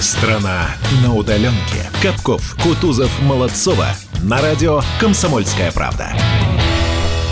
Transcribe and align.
Страна 0.00 0.68
на 1.02 1.14
удаленке. 1.14 1.88
Капков, 2.02 2.56
Кутузов, 2.62 3.10
Молодцова. 3.22 3.86
На 4.22 4.42
радио 4.42 4.82
«Комсомольская 5.00 5.72
правда». 5.72 6.12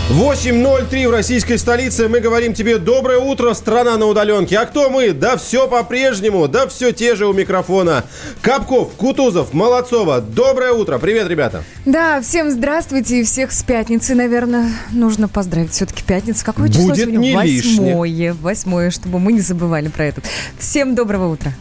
8.03 0.09 1.07
в 1.07 1.11
российской 1.11 1.57
столице. 1.57 2.07
Мы 2.07 2.19
говорим 2.19 2.53
тебе 2.53 2.77
доброе 2.77 3.19
утро, 3.19 3.53
страна 3.53 3.97
на 3.97 4.05
удаленке. 4.05 4.57
А 4.57 4.65
кто 4.65 4.89
мы? 4.89 5.13
Да 5.13 5.37
все 5.37 5.67
по-прежнему, 5.67 6.47
да 6.47 6.67
все 6.67 6.91
те 6.91 7.15
же 7.15 7.27
у 7.27 7.33
микрофона. 7.33 8.03
Капков, 8.41 8.93
Кутузов, 8.93 9.53
Молодцова. 9.53 10.21
Доброе 10.21 10.71
утро. 10.71 10.97
Привет, 10.97 11.27
ребята. 11.27 11.63
Да, 11.85 12.21
всем 12.21 12.51
здравствуйте 12.51 13.21
и 13.21 13.23
всех 13.23 13.51
с 13.51 13.63
пятницы, 13.63 14.15
наверное, 14.15 14.71
нужно 14.91 15.27
поздравить. 15.27 15.71
Все-таки 15.71 16.03
пятница. 16.03 16.43
Какое 16.45 16.69
число 16.69 16.89
Будет 16.89 17.09
сегодня? 17.09 17.17
не. 17.17 17.35
Восьмое. 17.35 18.33
Восьмое, 18.33 18.91
чтобы 18.91 19.19
мы 19.19 19.33
не 19.33 19.41
забывали 19.41 19.87
про 19.87 20.05
это. 20.05 20.21
Всем 20.59 20.93
доброго 20.95 21.31
утра. 21.33 21.51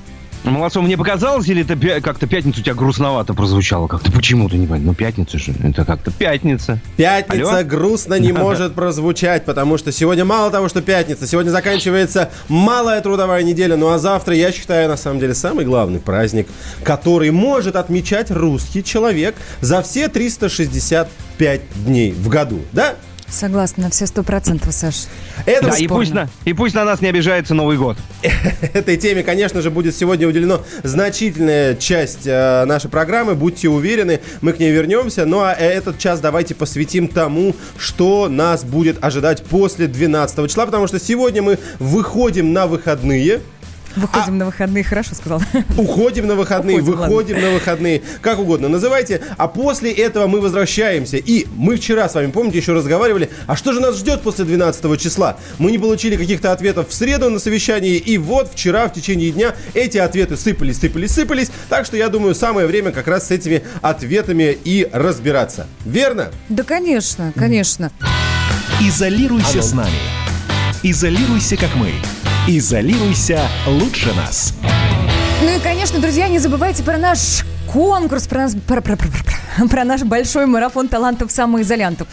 Молодцов, 0.45 0.85
мне 0.85 0.99
показалось, 0.99 1.49
или 1.49 1.63
это 1.63 2.01
как-то 2.03 2.27
пятница 2.27 2.61
у 2.61 2.63
тебя 2.63 2.75
грустновато 2.75 3.33
прозвучало? 3.33 3.87
Как-то 3.87 4.13
почему-то 4.13 4.57
не 4.57 4.67
понимаю. 4.67 4.83
Ну, 4.83 4.95
пятница 4.95 5.39
же. 5.39 5.55
Это 5.63 5.87
как-то 5.87 6.11
пятница. 6.11 6.79
Пятница 6.99 7.59
Алло? 7.59 7.65
грустно 7.65 8.19
не 8.19 8.33
может 8.45 8.75
прозвучать, 8.75 9.47
потому 9.47 9.79
что 9.79 9.91
сегодня 9.91 10.27
мало 10.27 10.51
того, 10.51 10.69
что 10.69 10.83
пятница, 10.83 11.27
сегодня 11.27 11.51
заканчивается 11.51 12.31
малая 12.49 13.01
трудовая 13.01 13.43
неделя, 13.43 13.77
ну 13.77 13.89
а 13.89 13.99
завтра, 13.99 14.35
я 14.35 14.53
считаю, 14.53 14.89
на 14.89 14.99
самом 14.99 15.19
деле, 15.19 15.35
самый 15.35 15.65
главный 15.65 15.99
праздник, 15.99 16.47
который 16.83 17.31
может 17.31 17.75
отмечать 17.75 18.31
русский 18.31 18.85
человек 18.85 19.35
за 19.63 19.81
все 19.81 20.09
365 20.09 21.61
дней 21.87 22.13
в 22.13 22.29
году, 22.29 22.61
да? 22.73 22.97
Согласна 23.35 23.85
на 23.85 23.91
все 23.91 24.07
сто 24.07 24.23
процентов, 24.23 24.73
Саш. 24.73 25.07
Это 25.45 25.67
Да, 25.67 25.77
и 25.77 25.89
пусть, 25.89 26.15
на, 26.15 26.29
и 26.45 26.53
пусть 26.53 26.75
на 26.75 26.85
нас 26.85 27.01
не 27.01 27.09
обижается 27.09 27.53
Новый 27.53 27.77
год. 27.77 27.97
Этой 28.73 28.97
теме, 28.97 29.25
конечно 29.25 29.61
же, 29.61 29.73
будет 29.73 29.97
сегодня 29.97 30.29
уделено 30.29 30.63
значительная 30.85 31.75
часть 31.75 32.27
э, 32.27 32.65
нашей 32.65 32.91
программы. 32.91 33.35
Будьте 33.35 33.69
уверены, 33.69 34.21
мы 34.41 34.53
к 34.53 34.61
ней 34.61 34.71
вернемся. 34.71 35.27
Ну 35.27 35.41
а 35.41 35.53
этот 35.53 35.99
час 35.99 36.21
давайте 36.21 36.55
посвятим 36.55 37.09
тому, 37.09 37.57
что 37.77 38.29
нас 38.29 38.63
будет 38.63 39.03
ожидать 39.03 39.43
после 39.43 39.89
12 39.89 40.49
числа, 40.49 40.67
потому 40.67 40.87
что 40.87 41.01
сегодня 41.01 41.43
мы 41.43 41.59
выходим 41.81 42.53
на 42.53 42.69
выходные. 42.69 43.41
Выходим 43.97 44.39
на 44.39 44.47
выходные, 44.47 44.85
хорошо 44.85 45.15
сказал. 45.15 45.43
Уходим 45.79 46.27
на 46.27 46.35
выходные, 46.35 46.81
Уходим, 46.81 46.99
выходим 46.99 47.41
на 47.41 47.51
выходные, 47.51 48.03
как 48.21 48.39
угодно 48.39 48.69
называйте. 48.69 49.21
А 49.37 49.49
после 49.49 49.93
этого 49.93 50.27
мы 50.27 50.41
возвращаемся. 50.41 51.17
И 51.17 51.47
мы 51.57 51.77
вчера 51.77 52.09
с 52.09 52.15
вами, 52.15 52.31
помните, 52.31 52.59
еще 52.59 52.73
разговаривали, 52.73 53.31
а 53.47 53.57
что 53.57 53.73
же 53.73 53.81
нас 53.81 53.97
ждет 53.97 54.23
после 54.23 54.45
12 54.45 55.01
числа? 55.01 55.37
Мы 55.59 55.71
не 55.71 55.79
получили 55.79 56.17
каких-то 56.17 56.53
ответов 56.53 56.89
в 56.89 56.95
среду 56.95 57.31
на 57.31 57.39
совещании, 57.39 57.97
и 57.97 58.19
вот 58.19 58.53
вчера 58.53 58.89
в 58.89 58.93
течение 58.93 59.31
дня 59.31 59.55
эти 59.75 59.99
ответы 59.99 60.37
сыпались, 60.37 60.79
сыпались, 60.79 61.13
сыпались. 61.13 61.51
Так 61.69 61.87
что 61.87 61.97
я 61.97 62.09
думаю, 62.09 62.35
самое 62.35 62.67
время 62.67 62.91
как 62.93 63.07
раз 63.07 63.29
с 63.29 63.31
этими 63.31 63.63
ответами 63.83 64.57
и 64.65 64.89
разбираться. 64.93 65.67
Верно? 65.85 66.31
Да, 66.49 66.63
конечно, 66.63 67.33
конечно. 67.37 67.93
Изолируйся 68.81 69.63
с 69.63 69.73
нами. 69.73 69.99
Изолируйся, 70.83 71.57
как 71.57 71.75
мы. 71.77 71.93
Изолируйся 72.47 73.41
лучше 73.67 74.13
нас. 74.13 74.53
Ну 75.43 75.57
и, 75.57 75.59
конечно, 75.61 75.99
друзья, 75.99 76.29
не 76.29 76.39
забывайте 76.39 76.83
про 76.83 76.99
наш 76.99 77.43
конкурс, 77.75 78.29
про, 78.29 78.43
нас, 78.43 78.55
про, 78.69 78.81
про- 78.81 78.97
про- 78.97 79.09
про- 79.09 79.69
про 79.69 79.85
наш 79.85 80.03
большой 80.05 80.47
марафон 80.47 80.87
талантов 80.87 81.33
самоизолянтов. 81.33 82.07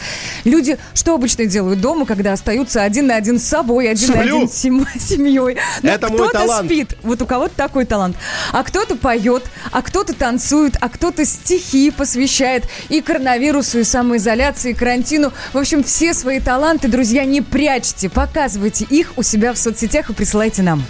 Люди 0.44 0.76
что 0.92 1.14
обычно 1.14 1.46
делают 1.46 1.80
дома, 1.80 2.04
когда 2.04 2.32
остаются 2.32 2.82
один 2.82 3.06
на 3.06 3.14
один 3.14 3.38
с 3.38 3.44
собой, 3.44 3.88
один 3.88 4.08
Сплю. 4.08 4.16
на 4.16 4.22
один 4.22 4.48
с 4.48 4.54
сем- 4.54 4.86
семьей? 4.98 5.56
Ну, 5.82 5.88
Это 5.88 6.08
мой 6.08 6.16
кто-то 6.18 6.32
талант. 6.32 6.66
спит, 6.66 6.96
вот 7.04 7.22
у 7.22 7.26
кого-то 7.26 7.54
такой 7.54 7.84
талант. 7.84 8.16
А 8.52 8.64
кто-то 8.64 8.96
поет, 8.96 9.44
а 9.70 9.82
кто-то 9.82 10.14
танцует, 10.14 10.76
а 10.80 10.88
кто-то 10.88 11.24
стихи 11.24 11.92
посвящает 11.92 12.64
и 12.88 13.00
коронавирусу, 13.00 13.78
и 13.78 13.84
самоизоляции, 13.84 14.72
и 14.72 14.74
карантину. 14.74 15.32
В 15.52 15.58
общем, 15.58 15.84
все 15.84 16.12
свои 16.12 16.40
таланты, 16.40 16.88
друзья, 16.88 17.24
не 17.24 17.40
прячьте, 17.40 18.08
показывайте 18.10 18.84
их 18.90 19.12
у 19.16 19.22
себя 19.22 19.52
в 19.52 19.58
соцсетях 19.58 20.10
и 20.10 20.12
присылайте 20.12 20.62
нам. 20.62 20.82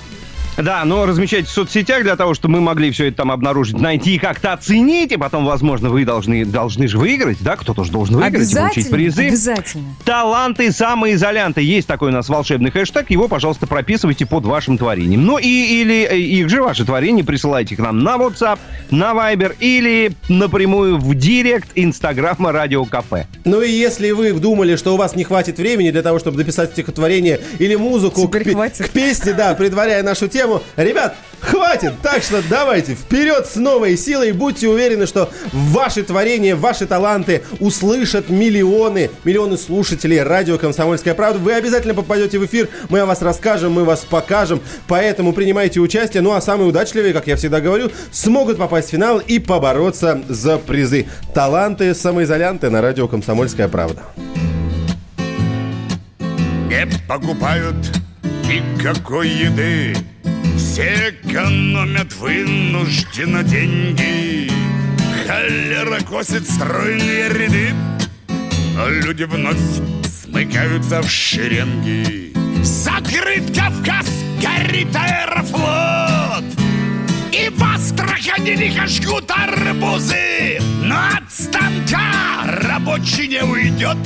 Да, 0.56 0.84
но 0.84 1.06
размещайте 1.06 1.48
в 1.48 1.50
соцсетях 1.50 2.02
для 2.02 2.16
того, 2.16 2.34
чтобы 2.34 2.54
мы 2.54 2.60
могли 2.60 2.90
все 2.90 3.06
это 3.06 3.18
там 3.18 3.30
обнаружить, 3.30 3.80
найти 3.80 4.16
и 4.16 4.18
как-то 4.18 4.52
оценить, 4.52 5.12
и 5.12 5.16
потом, 5.16 5.46
возможно, 5.46 5.88
вы 5.88 6.04
должны, 6.04 6.44
должны 6.44 6.88
же 6.88 6.98
выиграть, 6.98 7.38
да? 7.40 7.56
Кто-то 7.56 7.84
же 7.84 7.92
должен 7.92 8.16
выиграть 8.16 8.50
и 8.50 8.54
получить 8.54 8.90
призы. 8.90 9.28
обязательно. 9.28 9.84
Таланты 10.04 10.70
самоизолянты. 10.72 11.62
Есть 11.62 11.88
такой 11.88 12.10
у 12.10 12.12
нас 12.12 12.28
волшебный 12.28 12.70
хэштег. 12.70 13.10
Его, 13.10 13.28
пожалуйста, 13.28 13.66
прописывайте 13.66 14.26
под 14.26 14.44
вашим 14.44 14.76
творением. 14.76 15.24
Ну 15.24 15.38
и 15.38 15.46
или 15.46 16.06
э, 16.10 16.18
их 16.18 16.48
же 16.48 16.62
ваше 16.62 16.84
творение 16.84 17.24
присылайте 17.24 17.76
к 17.76 17.78
нам 17.78 18.00
на 18.00 18.16
WhatsApp, 18.16 18.58
на 18.90 19.12
Viber 19.12 19.56
или 19.58 20.12
напрямую 20.28 20.98
в 20.98 21.14
директ 21.14 21.70
Инстаграма 21.74 22.52
Радио 22.52 22.84
КП. 22.84 23.26
Ну 23.44 23.62
и 23.62 23.70
если 23.70 24.10
вы 24.10 24.32
думали, 24.32 24.76
что 24.76 24.94
у 24.94 24.96
вас 24.96 25.16
не 25.16 25.24
хватит 25.24 25.58
времени 25.58 25.90
для 25.90 26.02
того, 26.02 26.19
чтобы 26.19 26.36
написать 26.38 26.72
стихотворение 26.72 27.40
или 27.58 27.74
музыку 27.74 28.28
к, 28.28 28.38
к 28.38 28.88
песне, 28.90 29.32
да, 29.32 29.54
предваряя 29.54 30.02
нашу 30.02 30.28
тему, 30.28 30.41
ребят, 30.76 31.16
хватит! 31.41 31.94
Так 32.03 32.22
что 32.22 32.42
давайте 32.48 32.94
вперед 32.94 33.47
с 33.47 33.56
новой 33.56 33.97
силой 33.97 34.32
будьте 34.32 34.69
уверены, 34.69 35.06
что 35.06 35.30
ваши 35.53 36.03
творения, 36.03 36.56
ваши 36.56 36.86
таланты 36.86 37.42
услышат 37.60 38.28
миллионы, 38.28 39.10
миллионы 39.25 39.56
слушателей 39.56 40.22
радио 40.22 40.58
«Комсомольская 40.58 41.14
правда». 41.14 41.38
Вы 41.38 41.54
обязательно 41.54 41.94
попадете 41.94 42.38
в 42.38 42.47
эфир, 42.47 42.69
мы 42.88 43.00
о 43.00 43.06
вас 43.06 43.22
расскажем, 43.22 43.72
мы 43.72 43.84
вас 43.84 44.04
покажем, 44.08 44.60
поэтому 44.86 45.32
принимайте 45.32 45.81
участие. 45.81 46.22
Ну 46.22 46.32
а 46.32 46.41
самые 46.41 46.69
удачливые, 46.69 47.12
как 47.12 47.26
я 47.26 47.36
всегда 47.36 47.60
говорю, 47.60 47.91
смогут 48.10 48.58
попасть 48.58 48.88
в 48.88 48.91
финал 48.92 49.19
и 49.19 49.38
побороться 49.38 50.22
за 50.28 50.58
призы. 50.58 51.06
Таланты 51.34 51.94
самоизолянты 51.94 52.70
на 52.70 52.81
радио 52.81 53.08
«Комсомольская 53.08 53.69
правда». 53.69 54.02
не 56.72 56.86
покупают 57.06 57.76
никакой 58.48 59.28
еды. 59.28 59.94
Все 60.72 61.15
экономят 61.22 62.15
вынужденно 62.15 63.43
деньги. 63.43 64.50
Холера 65.27 66.00
косит 66.00 66.49
стройные 66.49 67.28
ряды, 67.28 67.75
но 68.75 68.88
люди 68.88 69.25
вновь 69.25 69.59
смыкаются 70.06 71.03
в 71.03 71.11
шеренги. 71.11 72.32
Закрыт 72.65 73.55
Кавказ, 73.55 74.09
горит 74.41 74.97
аэрофлот. 74.97 76.44
И 77.32 77.50
в 77.50 77.62
Астрахани 77.62 78.53
лихо 78.53 78.87
жгут 78.87 79.31
арбузы. 79.31 80.59
Но 80.82 80.97
от 80.97 81.31
станка 81.31 82.44
рабочий 82.47 83.28
не 83.28 83.44
уйдет. 83.44 83.99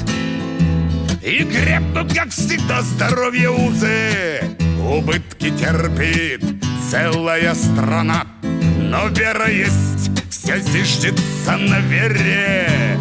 И 1.23 1.45
крепнут, 1.45 2.13
как 2.13 2.31
всегда, 2.31 2.83
здоровье 2.83 3.51
узы 3.51 4.57
Убытки 4.87 5.51
терпит 5.51 6.56
целая 6.97 7.55
страна 7.55 8.27
Но 8.43 9.09
вера 9.09 9.51
есть, 9.51 10.11
все 10.31 10.59
зиждется 10.61 11.57
на 11.57 11.81
вере. 11.81 12.99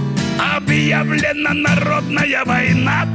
Объявлена 0.57 1.53
народная 1.53 2.43
война 2.45 3.07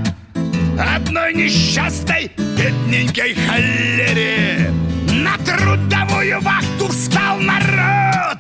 Одной 0.78 1.34
несчастной 1.34 2.32
бедненькой 2.36 3.34
холере. 3.34 4.72
На 5.12 5.36
трудовую 5.44 6.41
вахту 6.41 6.88
встал 6.88 7.38
народ. 7.41 8.38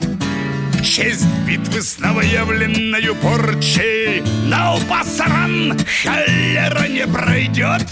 В 0.72 0.82
честь 0.82 1.28
битвы 1.46 1.82
с 1.82 1.98
новоявленной 1.98 3.14
порчей 3.16 4.22
На 4.46 4.76
пасаран 4.88 5.78
холера 6.02 6.88
не 6.88 7.06
пройдет 7.06 7.84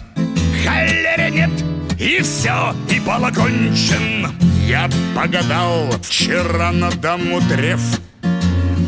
Холере 0.65 1.31
нет 1.31 1.78
и 1.99 2.21
все, 2.23 2.75
и 2.91 3.01
бал 3.01 3.25
окончен. 3.25 4.33
Я 4.67 4.89
погадал 5.15 5.91
вчера 6.03 6.73
на 6.73 6.91
даму 6.91 7.41
древ. 7.41 7.81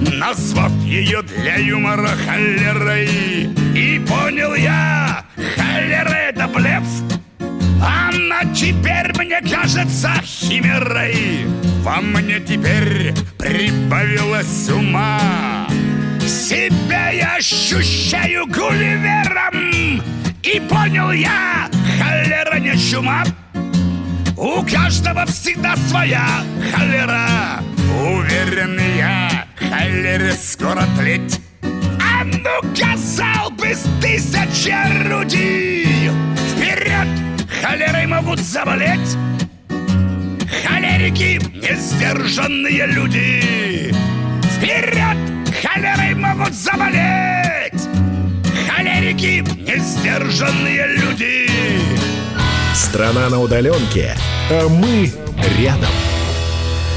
Назвав 0.01 0.73
ее 0.85 1.23
для 1.23 1.57
юмора 1.57 2.11
холерой. 2.27 3.09
И 3.75 3.99
понял 4.07 4.55
я, 4.55 5.25
холера 5.57 6.15
это 6.15 6.47
блеф. 6.49 6.85
Она 7.83 8.45
теперь 8.55 9.13
мне 9.19 9.41
кажется 9.41 10.11
химерой. 10.23 11.47
Во 11.83 12.01
мне 12.01 12.41
теперь 12.41 13.15
прибавилось 13.39 14.69
ума. 14.69 15.67
Себя 16.21 17.11
я 17.11 17.37
ощущаю 17.37 18.47
гулливером. 18.47 20.03
И 20.43 20.61
понял 20.69 21.11
я, 21.11 21.69
холера 22.01 22.59
не 22.59 22.77
чума. 22.79 23.25
У 24.37 24.63
каждого 24.63 25.27
всегда 25.27 25.77
своя 25.77 26.27
холера. 26.75 27.63
Уверен 28.03 28.81
я, 28.97 29.45
холере 29.57 30.33
скоро 30.33 30.85
тлеть. 30.99 31.41
А 31.63 32.25
ну, 32.25 32.75
казал 32.79 33.51
бы 33.51 33.75
с 33.75 33.85
тысячи 34.01 34.71
орудий. 34.71 36.11
Вперед! 36.55 37.09
Холерой 37.63 38.07
могут 38.07 38.41
заболеть. 38.41 39.17
Холерики, 40.65 41.41
несдержанные 41.55 42.87
люди. 42.87 43.95
Вперед! 44.57 45.19
Холерой 45.63 46.15
могут 46.15 46.55
заболеть. 46.55 47.89
Холерики, 48.69 49.45
несдержанные 49.61 50.87
люди 50.97 51.50
Страна 52.81 53.29
на 53.29 53.39
удаленке, 53.39 54.17
а 54.51 54.67
мы 54.67 55.13
рядом. 55.61 56.10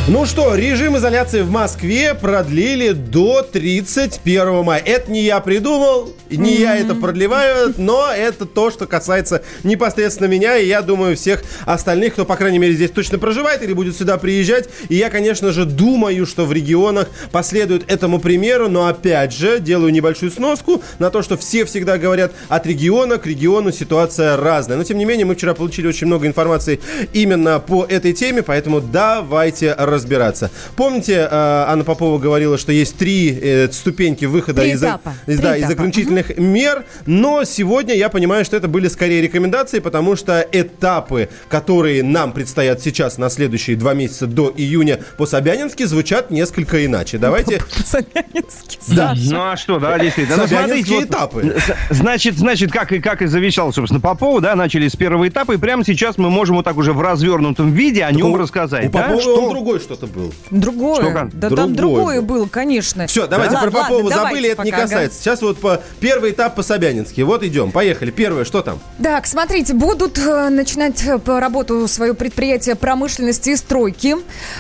Ну 0.10 0.26
что, 0.26 0.54
режим 0.56 0.98
изоляции 0.98 1.44
в 1.44 1.50
Москве 1.50 2.14
продлили 2.14 2.92
до 2.92 3.42
31 3.42 4.62
мая. 4.62 4.82
Это 4.86 5.10
не 5.10 5.22
я 5.22 5.40
придумал, 5.40 6.14
не 6.30 6.56
я 6.58 6.76
это 6.76 6.94
продлеваю, 6.94 7.74
но 7.78 8.12
это 8.12 8.46
то, 8.46 8.70
что 8.70 8.86
касается 8.86 9.44
непосредственно 9.64 10.28
меня, 10.28 10.58
и 10.58 10.68
я 10.68 10.82
думаю 10.82 11.16
всех 11.16 11.42
остальных, 11.66 12.14
кто, 12.14 12.26
по 12.26 12.36
крайней 12.36 12.60
мере, 12.60 12.74
здесь 12.74 12.92
точно 12.92 13.18
проживает 13.18 13.64
или 13.64 13.72
будет 13.72 13.96
сюда 13.96 14.18
приезжать. 14.18 14.68
И 14.90 14.96
я, 14.96 15.10
конечно 15.10 15.54
же, 15.54 15.64
думаю, 15.64 16.26
что 16.26 16.46
в 16.46 16.52
регионах 16.52 17.10
последуют 17.32 17.90
этому 17.90 18.20
примеру, 18.20 18.68
но 18.68 18.88
опять 18.88 19.32
же, 19.32 19.62
делаю 19.62 19.94
небольшую 19.94 20.32
сноску 20.32 20.84
на 21.00 21.12
то, 21.12 21.22
что 21.22 21.38
все 21.38 21.64
всегда 21.64 21.98
говорят 21.98 22.34
от 22.50 22.68
региона 22.68 23.20
к 23.20 23.26
региону 23.26 23.72
ситуация 23.72 24.36
разная. 24.36 24.76
Но, 24.76 24.84
тем 24.84 24.98
не 24.98 25.06
менее, 25.06 25.26
мы 25.26 25.36
вчера 25.36 25.54
получили 25.54 25.88
очень 25.88 26.08
много 26.08 26.28
информации 26.28 26.82
именно 27.14 27.62
по 27.62 27.86
этой 27.86 28.12
теме, 28.12 28.44
поэтому 28.44 28.82
давайте 28.82 29.74
разбираться. 29.94 30.52
Помните, 30.76 31.14
э, 31.14 31.28
Анна 31.32 31.84
Попова 31.84 32.18
говорила, 32.20 32.58
что 32.58 32.72
есть 32.72 32.98
три 32.98 33.38
э, 33.42 33.70
ступеньки 33.72 34.26
выхода 34.26 34.62
Три 34.62 34.72
из, 34.72 34.82
этапа. 34.82 35.14
из- 35.28 35.36
Три 35.38 35.44
да, 35.44 35.56
из 35.56 35.60
этапа. 35.62 35.74
ограничительных 35.74 36.38
мер, 36.38 36.84
но 37.06 37.44
сегодня 37.44 37.94
я 37.96 38.10
понимаю, 38.10 38.44
что 38.46 38.58
это 38.58 38.68
были 38.68 38.88
скорее 38.88 39.22
рекомендации, 39.22 39.80
потому 39.80 40.16
что 40.16 40.46
этапы, 40.52 41.30
которые 41.50 42.04
нам 42.04 42.32
предстоят 42.34 42.82
сейчас 42.82 43.18
на 43.18 43.30
следующие 43.30 43.76
два 43.76 43.94
месяца 43.94 44.28
до 44.28 44.54
июня 44.56 45.00
по 45.18 45.26
Собянински, 45.26 45.84
звучат 45.84 46.32
несколько 46.32 46.86
иначе. 46.86 47.18
Давайте... 47.18 47.62
Собянинский, 47.86 48.80
Да. 48.88 49.10
Саша. 49.16 49.22
Ну 49.34 49.40
а 49.52 49.58
что, 49.58 49.80
да, 49.80 49.98
действительно. 50.00 50.38
Ну, 50.38 50.48
Собянинские 50.48 50.86
смотрите, 51.08 51.10
этапы. 51.10 51.56
Значит, 51.90 52.38
значит, 52.38 52.72
как 52.72 52.92
и 52.92 53.00
как 53.00 53.22
и 53.22 53.26
завещал, 53.28 53.72
собственно, 53.74 54.00
Попова, 54.02 54.42
да, 54.42 54.56
начали 54.56 54.88
с 54.88 54.96
первого 54.96 55.28
этапа, 55.28 55.54
и 55.54 55.58
прямо 55.58 55.86
сейчас 55.86 56.18
мы 56.18 56.30
можем 56.30 56.56
вот 56.58 56.66
так 56.66 56.78
уже 56.78 56.94
в 56.94 57.02
развернутом 57.02 57.72
виде 57.72 58.04
о 58.04 58.12
нем 58.12 58.32
У- 58.34 58.38
рассказать. 58.38 58.88
У 58.88 58.90
да, 58.92 59.00
Попова 59.04 59.22
что- 59.22 59.42
он 59.44 59.50
другой 59.50 59.80
что-то 59.84 60.08
был. 60.08 60.34
Другое. 60.50 61.02
Что, 61.02 61.30
да 61.34 61.50
другое 61.50 61.66
там 61.66 61.76
другое 61.76 62.22
было. 62.22 62.38
было, 62.40 62.48
конечно. 62.48 63.06
Все, 63.08 63.28
давайте 63.28 63.54
Да. 63.56 63.62
про 63.62 63.66
Ладно, 63.72 63.82
Попову 63.84 64.08
ладно, 64.08 64.24
забыли, 64.24 64.50
это 64.50 64.64
не 64.64 64.72
ага. 64.72 64.82
касается. 64.84 65.20
Сейчас 65.20 65.42
вот 65.42 65.60
по 65.60 65.82
первый 66.00 66.32
этап 66.32 66.56
по 66.56 66.64
Собянински. 66.64 67.22
Вот 67.22 67.44
идем, 67.44 67.72
поехали. 67.72 68.12
Первое, 68.12 68.46
что 68.46 68.62
там? 68.62 68.80
Так, 69.02 69.28
смотрите, 69.28 69.74
будут 69.74 70.18
э, 70.18 70.50
начинать 70.50 71.04
э, 71.06 71.18
по 71.20 71.40
работу 71.40 71.88
свое 71.88 72.14
предприятие 72.14 72.76
промышленности 72.76 73.52
и 73.52 73.56
стройки. 73.56 74.16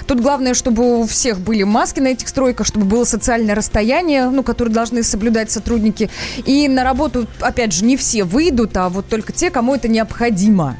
Тут 0.05 0.19
главное, 0.21 0.53
чтобы 0.53 1.01
у 1.01 1.07
всех 1.07 1.39
были 1.39 1.63
маски 1.63 1.99
на 1.99 2.07
этих 2.09 2.27
стройках, 2.27 2.67
чтобы 2.67 2.85
было 2.85 3.03
социальное 3.05 3.55
расстояние, 3.55 4.29
ну, 4.29 4.43
которое 4.43 4.71
должны 4.71 5.03
соблюдать 5.03 5.51
сотрудники. 5.51 6.09
И 6.45 6.67
на 6.67 6.83
работу, 6.83 7.25
опять 7.39 7.73
же, 7.73 7.85
не 7.85 7.97
все 7.97 8.23
выйдут, 8.23 8.75
а 8.77 8.89
вот 8.89 9.07
только 9.07 9.31
те, 9.31 9.49
кому 9.49 9.75
это 9.75 9.87
необходимо. 9.87 10.77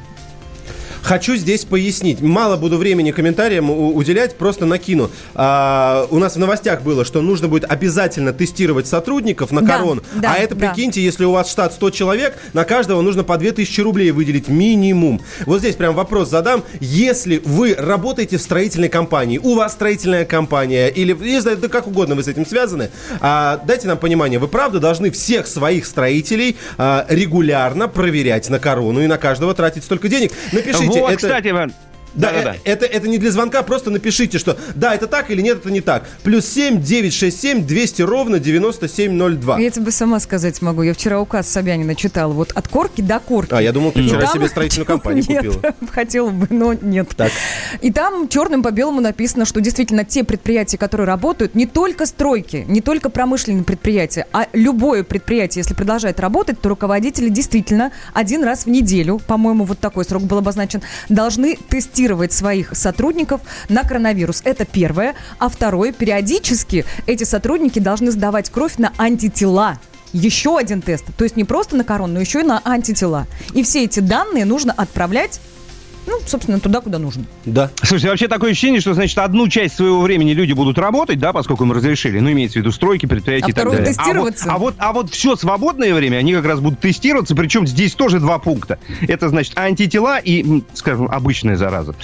Хочу 1.04 1.36
здесь 1.36 1.66
пояснить. 1.66 2.22
Мало 2.22 2.56
буду 2.56 2.78
времени 2.78 3.10
комментариям 3.10 3.68
уделять, 3.70 4.36
просто 4.36 4.64
накину. 4.64 5.10
А, 5.34 6.06
у 6.10 6.18
нас 6.18 6.36
в 6.36 6.38
новостях 6.38 6.80
было, 6.80 7.04
что 7.04 7.20
нужно 7.20 7.46
будет 7.46 7.70
обязательно 7.70 8.32
тестировать 8.32 8.86
сотрудников 8.86 9.52
на 9.52 9.60
Да, 9.60 9.76
корон. 9.76 10.02
да, 10.14 10.32
а 10.32 10.38
это, 10.38 10.54
да. 10.54 10.70
прикиньте, 10.70 11.04
если 11.04 11.26
у 11.26 11.32
вас 11.32 11.50
штат 11.50 11.74
100 11.74 11.90
человек, 11.90 12.38
на 12.54 12.64
каждого 12.64 13.02
нужно 13.02 13.22
по 13.22 13.36
2000 13.36 13.82
рублей 13.82 14.12
выделить 14.12 14.48
минимум. 14.48 15.20
Вот 15.44 15.58
здесь 15.58 15.76
прям 15.76 15.94
вопрос 15.94 16.30
задам. 16.30 16.64
Если 16.80 17.42
вы 17.44 17.74
работаете 17.74 18.38
в 18.38 18.40
строительной 18.40 18.88
компании, 18.88 19.36
у 19.36 19.56
вас 19.56 19.72
строительная 19.72 20.24
компания, 20.24 20.88
или, 20.88 21.12
не 21.12 21.40
знаю, 21.42 21.58
да 21.58 21.68
как 21.68 21.86
угодно 21.86 22.14
вы 22.14 22.22
с 22.22 22.28
этим 22.28 22.46
связаны, 22.46 22.88
а, 23.20 23.60
дайте 23.66 23.88
нам 23.88 23.98
понимание, 23.98 24.38
вы 24.38 24.48
правда 24.48 24.80
должны 24.80 25.10
всех 25.10 25.48
своих 25.48 25.84
строителей 25.84 26.56
а, 26.78 27.04
регулярно 27.10 27.88
проверять 27.88 28.48
на 28.48 28.58
корону 28.58 29.02
и 29.02 29.06
на 29.06 29.18
каждого 29.18 29.52
тратить 29.52 29.84
столько 29.84 30.08
денег? 30.08 30.32
Напишите. 30.50 30.93
Вот, 31.00 31.08
это- 31.10 31.16
кстати, 31.16 31.48
Иван, 31.48 31.72
да, 32.14 32.30
да-да-да. 32.30 32.54
э- 32.56 32.58
Это, 32.64 32.86
это 32.86 33.08
не 33.08 33.18
для 33.18 33.30
звонка, 33.30 33.62
просто 33.62 33.90
напишите, 33.90 34.38
что 34.38 34.56
да, 34.74 34.94
это 34.94 35.06
так 35.06 35.30
или 35.30 35.40
нет, 35.42 35.58
это 35.58 35.70
не 35.70 35.80
так. 35.80 36.06
Плюс 36.22 36.46
7 36.46 36.80
967 36.82 37.66
200 37.66 38.02
ровно 38.02 38.38
9702. 38.38 39.58
Я 39.60 39.70
тебе 39.70 39.90
сама 39.90 40.20
сказать 40.20 40.60
могу. 40.62 40.82
Я 40.82 40.94
вчера 40.94 41.20
указ 41.20 41.48
Собянина 41.48 41.94
читала. 41.94 42.32
Вот 42.32 42.52
от 42.52 42.68
корки 42.68 43.00
до 43.00 43.18
корки. 43.20 43.52
А, 43.52 43.60
я 43.60 43.72
думал, 43.72 43.92
ты 43.92 44.06
вчера 44.06 44.20
там- 44.22 44.34
себе 44.34 44.48
строительную 44.54 44.86
компанию 44.86 45.24
Нет, 45.28 45.44
купила. 45.44 45.74
хотела 45.90 46.30
бы, 46.30 46.46
но 46.50 46.72
нет. 46.74 47.08
Так. 47.16 47.32
И 47.80 47.90
там 47.92 48.28
черным 48.28 48.62
по 48.62 48.70
белому 48.70 49.00
написано, 49.00 49.44
что 49.44 49.60
действительно 49.60 50.04
те 50.04 50.24
предприятия, 50.24 50.78
которые 50.78 51.06
работают, 51.06 51.54
не 51.54 51.66
только 51.66 52.06
стройки, 52.06 52.64
не 52.68 52.80
только 52.80 53.10
промышленные 53.10 53.64
предприятия, 53.64 54.26
а 54.32 54.46
любое 54.52 55.02
предприятие, 55.04 55.60
если 55.62 55.74
продолжает 55.74 56.20
работать, 56.20 56.60
то 56.60 56.68
руководители 56.68 57.28
действительно 57.28 57.90
один 58.12 58.44
раз 58.44 58.64
в 58.66 58.70
неделю, 58.70 59.20
по-моему, 59.26 59.64
вот 59.64 59.78
такой 59.78 60.04
срок 60.04 60.22
был 60.22 60.38
обозначен, 60.38 60.82
должны 61.08 61.56
тестировать 61.68 62.03
своих 62.32 62.76
сотрудников 62.76 63.40
на 63.68 63.82
коронавирус. 63.82 64.42
Это 64.44 64.64
первое. 64.64 65.14
А 65.38 65.48
второе, 65.48 65.92
периодически 65.92 66.84
эти 67.06 67.24
сотрудники 67.24 67.78
должны 67.78 68.10
сдавать 68.10 68.50
кровь 68.50 68.76
на 68.78 68.92
антитела. 68.98 69.78
Еще 70.12 70.56
один 70.56 70.80
тест. 70.80 71.04
То 71.16 71.24
есть 71.24 71.36
не 71.36 71.44
просто 71.44 71.76
на 71.76 71.84
корон, 71.84 72.14
но 72.14 72.20
еще 72.20 72.40
и 72.40 72.44
на 72.44 72.60
антитела. 72.64 73.26
И 73.52 73.62
все 73.64 73.84
эти 73.84 74.00
данные 74.00 74.44
нужно 74.44 74.72
отправлять, 74.72 75.40
ну, 76.06 76.18
собственно, 76.26 76.60
туда, 76.60 76.80
куда 76.80 76.98
нужно. 76.98 77.24
Да. 77.44 77.70
Слушайте, 77.82 78.08
вообще 78.08 78.28
такое 78.28 78.50
ощущение, 78.52 78.80
что, 78.80 78.94
значит, 78.94 79.16
одну 79.18 79.48
часть 79.48 79.76
своего 79.76 80.00
времени 80.02 80.32
люди 80.32 80.52
будут 80.52 80.78
работать, 80.78 81.18
да, 81.18 81.32
поскольку 81.32 81.64
им 81.64 81.72
разрешили, 81.72 82.18
ну, 82.20 82.30
имеется 82.32 82.58
в 82.58 82.62
виду 82.62 82.72
стройки, 82.72 83.06
предприятия 83.06 83.46
А 83.46 83.50
и 83.50 83.52
так 83.52 83.70
далее. 83.70 83.86
тестироваться. 83.86 84.44
А 84.50 84.58
вот, 84.58 84.58
а 84.58 84.58
вот, 84.58 84.74
а 84.78 84.92
вот 84.92 85.10
все 85.12 85.36
свободное 85.36 85.94
время 85.94 86.18
они 86.18 86.32
как 86.34 86.44
раз 86.46 86.60
будут 86.60 86.80
тестироваться, 86.80 87.34
причем 87.34 87.66
здесь 87.66 87.94
тоже 87.94 88.20
два 88.20 88.38
пункта. 88.38 88.78
Это, 89.06 89.28
значит, 89.28 89.56
антитела 89.58 90.18
и, 90.18 90.62
скажем, 90.74 91.08
обычная 91.10 91.56
зараза. 91.56 91.94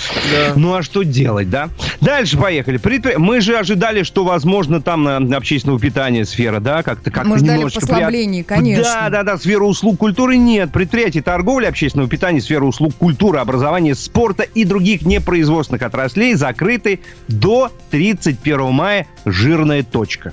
Ну, 0.56 0.74
а 0.74 0.82
что 0.82 1.02
делать, 1.02 1.50
да? 1.50 1.68
Дальше 2.00 2.38
поехали. 2.38 2.78
Предпри- 2.78 3.18
Мы 3.18 3.40
же 3.40 3.56
ожидали, 3.56 4.02
что, 4.02 4.24
возможно, 4.24 4.80
там 4.80 5.02
на, 5.04 5.18
на 5.20 5.36
общественного 5.36 5.78
питания 5.78 6.24
сфера, 6.24 6.60
да, 6.60 6.82
как-то 6.82 7.10
как 7.10 7.26
Мы 7.26 7.38
ждали 7.38 7.56
немножечко 7.58 7.80
послаблений, 7.86 8.42
прият- 8.42 8.46
конечно. 8.46 8.84
Да, 8.84 9.08
да, 9.10 9.22
да, 9.22 9.36
сфера 9.38 9.64
услуг 9.64 9.98
культуры 9.98 10.36
нет. 10.36 10.72
Предприятия 10.72 11.22
торговли, 11.22 11.66
общественного 11.66 12.08
питания, 12.08 12.40
сфера 12.40 12.64
услуг 12.64 12.94
культуры, 12.96 13.38
образования, 13.38 13.89
спорта 13.94 14.42
и 14.42 14.64
других 14.64 15.02
непроизводственных 15.02 15.82
отраслей 15.82 16.34
закрыты 16.34 17.00
до 17.28 17.70
31 17.90 18.72
мая. 18.72 19.06
Жирная 19.24 19.82
точка. 19.82 20.32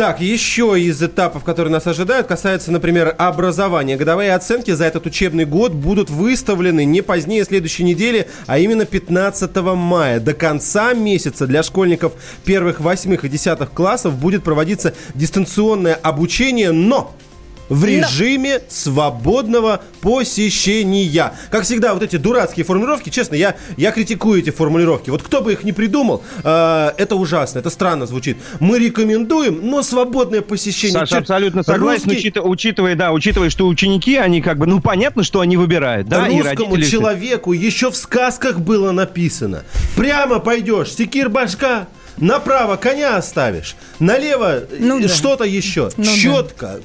Так, 0.00 0.22
еще 0.22 0.80
из 0.80 1.02
этапов, 1.02 1.44
которые 1.44 1.70
нас 1.70 1.86
ожидают, 1.86 2.26
касается, 2.26 2.72
например, 2.72 3.14
образования. 3.18 3.98
Годовые 3.98 4.34
оценки 4.34 4.70
за 4.70 4.86
этот 4.86 5.04
учебный 5.04 5.44
год 5.44 5.72
будут 5.72 6.08
выставлены 6.08 6.86
не 6.86 7.02
позднее 7.02 7.44
следующей 7.44 7.84
недели, 7.84 8.26
а 8.46 8.58
именно 8.58 8.86
15 8.86 9.54
мая. 9.74 10.18
До 10.18 10.32
конца 10.32 10.94
месяца 10.94 11.46
для 11.46 11.62
школьников 11.62 12.14
первых 12.46 12.80
восьмых 12.80 13.26
и 13.26 13.28
десятых 13.28 13.72
классов 13.72 14.14
будет 14.14 14.42
проводиться 14.42 14.94
дистанционное 15.14 15.96
обучение, 15.96 16.72
но 16.72 17.14
в 17.70 17.84
режиме 17.84 18.60
свободного 18.68 19.80
посещения. 20.02 21.32
Как 21.50 21.62
всегда, 21.62 21.94
вот 21.94 22.02
эти 22.02 22.16
дурацкие 22.16 22.64
формулировки, 22.66 23.08
честно, 23.08 23.36
я, 23.36 23.56
я 23.78 23.92
критикую 23.92 24.40
эти 24.40 24.50
формулировки. 24.50 25.08
Вот 25.08 25.22
кто 25.22 25.40
бы 25.40 25.52
их 25.52 25.64
не 25.64 25.72
придумал, 25.72 26.22
э, 26.44 26.90
это 26.98 27.16
ужасно, 27.16 27.60
это 27.60 27.70
странно 27.70 28.06
звучит. 28.06 28.36
Мы 28.58 28.78
рекомендуем, 28.78 29.60
но 29.62 29.82
свободное 29.82 30.42
посещение. 30.42 30.98
Саша, 30.98 31.18
абсолютно 31.18 31.62
согласен, 31.62 32.04
русский- 32.04 32.18
учитывая, 32.18 32.50
учитывая, 32.50 32.94
да, 32.96 33.12
учитывая, 33.12 33.50
что 33.50 33.66
ученики, 33.66 34.16
они 34.16 34.42
как 34.42 34.58
бы, 34.58 34.66
ну, 34.66 34.80
понятно, 34.80 35.22
что 35.22 35.40
они 35.40 35.56
выбирают, 35.56 36.08
да, 36.08 36.26
и 36.26 36.38
Русскому 36.40 36.74
родители... 36.74 36.90
человеку 36.90 37.52
еще 37.52 37.90
в 37.90 37.96
сказках 37.96 38.58
было 38.58 38.90
написано. 38.90 39.62
Прямо 39.96 40.40
пойдешь, 40.40 40.92
секир 40.92 41.28
башка, 41.28 41.86
направо 42.16 42.76
коня 42.76 43.16
оставишь, 43.16 43.76
налево 44.00 44.64
Ну 44.78 44.98
э, 44.98 45.02
да. 45.02 45.08
что-то 45.08 45.44
еще. 45.44 45.90
Ну 45.96 46.04
да. 46.04 46.80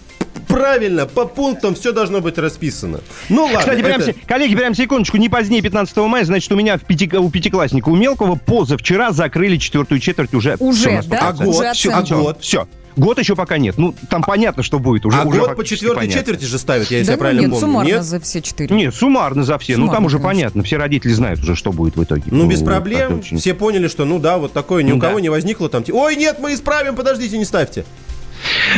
Правильно, 0.47 1.05
по 1.05 1.25
пунктам 1.25 1.75
все 1.75 1.91
должно 1.91 2.21
быть 2.21 2.37
расписано. 2.37 2.99
Ну 3.29 3.43
ладно. 3.45 3.59
Кстати, 3.59 3.81
прям, 3.81 4.01
это- 4.01 4.13
коллеги, 4.27 4.55
прям 4.55 4.73
секундочку, 4.75 5.17
не 5.17 5.29
позднее 5.29 5.61
15 5.61 5.97
мая, 6.07 6.23
значит, 6.25 6.51
у 6.51 6.55
меня 6.55 6.77
в 6.77 6.81
пяти, 6.81 7.09
у 7.17 7.29
пятиклассника, 7.29 7.89
у 7.89 7.95
мелкого, 7.95 8.35
позавчера 8.35 9.11
закрыли 9.11 9.57
четвертую 9.57 9.99
четверть 9.99 10.33
уже. 10.33 10.55
Уже, 10.59 10.81
всё, 10.81 10.91
на 10.91 10.99
100%. 11.01 11.09
да? 11.09 11.19
А 11.29 11.33
год? 11.33 11.47
Уже 11.47 11.67
оценка. 11.67 11.97
а 11.99 12.17
год? 12.17 12.37
Все. 12.41 12.67
Год 12.97 13.19
еще 13.19 13.35
пока 13.35 13.57
нет. 13.57 13.77
Ну, 13.77 13.93
там 14.09 14.23
понятно, 14.23 14.63
что 14.63 14.79
будет. 14.79 15.05
Уже, 15.05 15.17
а 15.19 15.25
уже 15.25 15.37
год 15.39 15.57
по 15.57 15.65
четвертой 15.65 16.03
понятно. 16.03 16.17
четверти 16.21 16.45
же 16.45 16.57
ставят, 16.57 16.89
я 16.89 16.99
если 16.99 17.07
Да 17.07 17.11
я 17.11 17.17
ну 17.17 17.19
правильно 17.19 17.41
нет, 17.41 17.49
помню. 17.49 17.61
суммарно 17.61 17.87
Нет? 17.89 18.03
за 18.03 18.19
все 18.21 18.41
четыре. 18.41 18.73
Нет, 18.73 18.95
суммарно 18.95 19.43
за 19.43 19.57
все. 19.57 19.73
ну, 19.73 19.79
Суммарно, 19.87 19.95
там 19.97 20.05
уже 20.05 20.15
конечно. 20.19 20.29
понятно. 20.29 20.63
Все 20.63 20.77
родители 20.77 21.11
знают 21.11 21.41
уже, 21.41 21.57
что 21.57 21.73
будет 21.73 21.97
в 21.97 22.03
итоге. 22.05 22.23
Ну, 22.27 22.47
без 22.47 22.59
как 22.59 22.67
проблем. 22.67 23.19
очень- 23.19 23.37
Все 23.37 23.53
поняли, 23.53 23.89
что, 23.89 24.05
ну 24.05 24.17
да, 24.17 24.37
вот 24.37 24.53
такое 24.53 24.81
ни 24.83 24.91
Ну 24.91 24.95
у 24.95 24.99
кого 25.01 25.15
да. 25.15 25.21
не 25.21 25.27
возникло 25.27 25.67
там. 25.67 25.83
Ой, 25.91 26.15
нет, 26.15 26.37
мы 26.39 26.53
исправим, 26.53 26.95
подождите, 26.95 27.37
не 27.37 27.43
ставьте. 27.43 27.83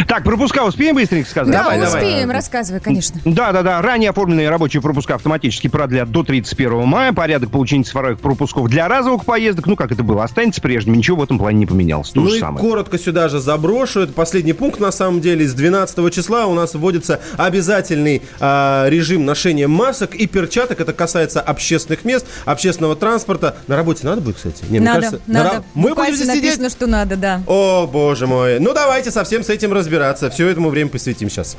Так, 0.07 0.23
пропуска 0.23 0.65
успеем 0.65 0.95
быстренько 0.95 1.29
сказать? 1.29 1.51
Да, 1.53 1.63
Давай, 1.63 1.79
давай. 1.79 2.01
успеем, 2.03 2.31
рассказывай, 2.31 2.79
конечно. 2.79 3.19
Да, 3.25 3.51
да, 3.51 3.63
да. 3.63 3.81
Ранее 3.81 4.09
оформленные 4.09 4.49
рабочие 4.49 4.81
пропуска 4.81 5.15
автоматически 5.15 5.67
продлят 5.67 6.11
до 6.11 6.23
31 6.23 6.85
мая. 6.85 7.13
Порядок 7.13 7.51
получения 7.51 7.83
цифровых 7.83 8.19
пропусков 8.19 8.67
для 8.69 8.87
разовых 8.87 9.25
поездок, 9.25 9.65
ну 9.67 9.75
как 9.75 9.91
это 9.91 10.03
было, 10.03 10.23
останется 10.23 10.61
прежним. 10.61 10.95
Ничего 10.95 11.17
в 11.17 11.23
этом 11.23 11.37
плане 11.39 11.59
не 11.59 11.65
поменялось. 11.65 12.09
То 12.11 12.21
Ну 12.21 12.29
же 12.29 12.37
и 12.37 12.39
самое. 12.39 12.59
коротко 12.67 12.97
сюда 12.99 13.29
же 13.29 13.39
заброшу. 13.39 14.01
Это 14.01 14.13
последний 14.13 14.53
пункт, 14.53 14.79
на 14.79 14.91
самом 14.91 15.21
деле. 15.21 15.47
С 15.47 15.53
12 15.53 16.13
числа 16.13 16.45
у 16.45 16.53
нас 16.53 16.73
вводится 16.75 17.19
обязательный 17.37 18.21
а, 18.39 18.87
режим 18.89 19.25
ношения 19.25 19.67
масок 19.67 20.15
и 20.15 20.27
перчаток. 20.27 20.79
Это 20.81 20.93
касается 20.93 21.41
общественных 21.41 22.05
мест, 22.05 22.25
общественного 22.45 22.95
транспорта. 22.95 23.55
На 23.67 23.75
работе 23.75 24.05
надо 24.05 24.21
будет, 24.21 24.35
кстати? 24.37 24.63
Не, 24.69 24.79
мне 24.79 24.87
Надо, 24.89 25.01
кажется, 25.01 25.21
на 25.27 25.43
надо. 25.43 25.57
ра- 25.57 25.63
Мы 25.73 25.95
будем 25.95 26.13
здесь 26.15 26.27
сидеть? 26.27 26.43
написано, 26.43 26.69
что 26.69 26.87
надо, 26.87 27.15
да. 27.15 27.41
О, 27.47 27.87
боже 27.87 28.27
мой. 28.27 28.59
Ну, 28.59 28.73
давайте 28.73 29.11
совсем 29.11 29.43
с 29.43 29.49
этим 29.49 29.73
разбираться. 29.87 30.29
Все 30.29 30.49
этому 30.49 30.69
время 30.69 30.89
посвятим 30.89 31.29
сейчас. 31.29 31.55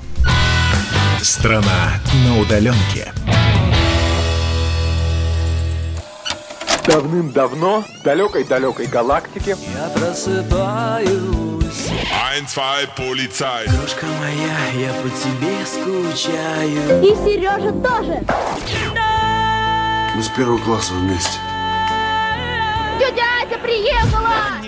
Страна 1.22 1.94
на 2.26 2.38
удаленке. 2.38 3.12
Давным-давно 6.86 7.84
в 8.00 8.02
далекой-далекой 8.02 8.86
галактике 8.86 9.56
Я 9.74 9.88
просыпаюсь, 9.90 11.10
Ein, 12.32 12.46
zwei, 12.46 12.86
Polizei. 12.96 13.66
дружка 13.70 14.06
моя, 14.20 14.86
я 14.86 14.92
по 15.02 15.08
тебе 15.10 15.66
скучаю. 15.66 17.02
И 17.02 17.14
Сережа 17.24 17.72
тоже. 17.72 18.22
Мы 20.14 20.22
с 20.22 20.28
первого 20.28 20.58
класса 20.58 20.94
вместе. 20.94 21.38
Тетя 22.98 23.24
Ася 23.42 23.58
приехала. 23.58 24.58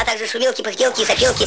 А 0.00 0.04
также 0.04 0.26
шумелки, 0.26 0.62
пыхтелки 0.62 1.02
и 1.02 1.04
сопелки. 1.04 1.46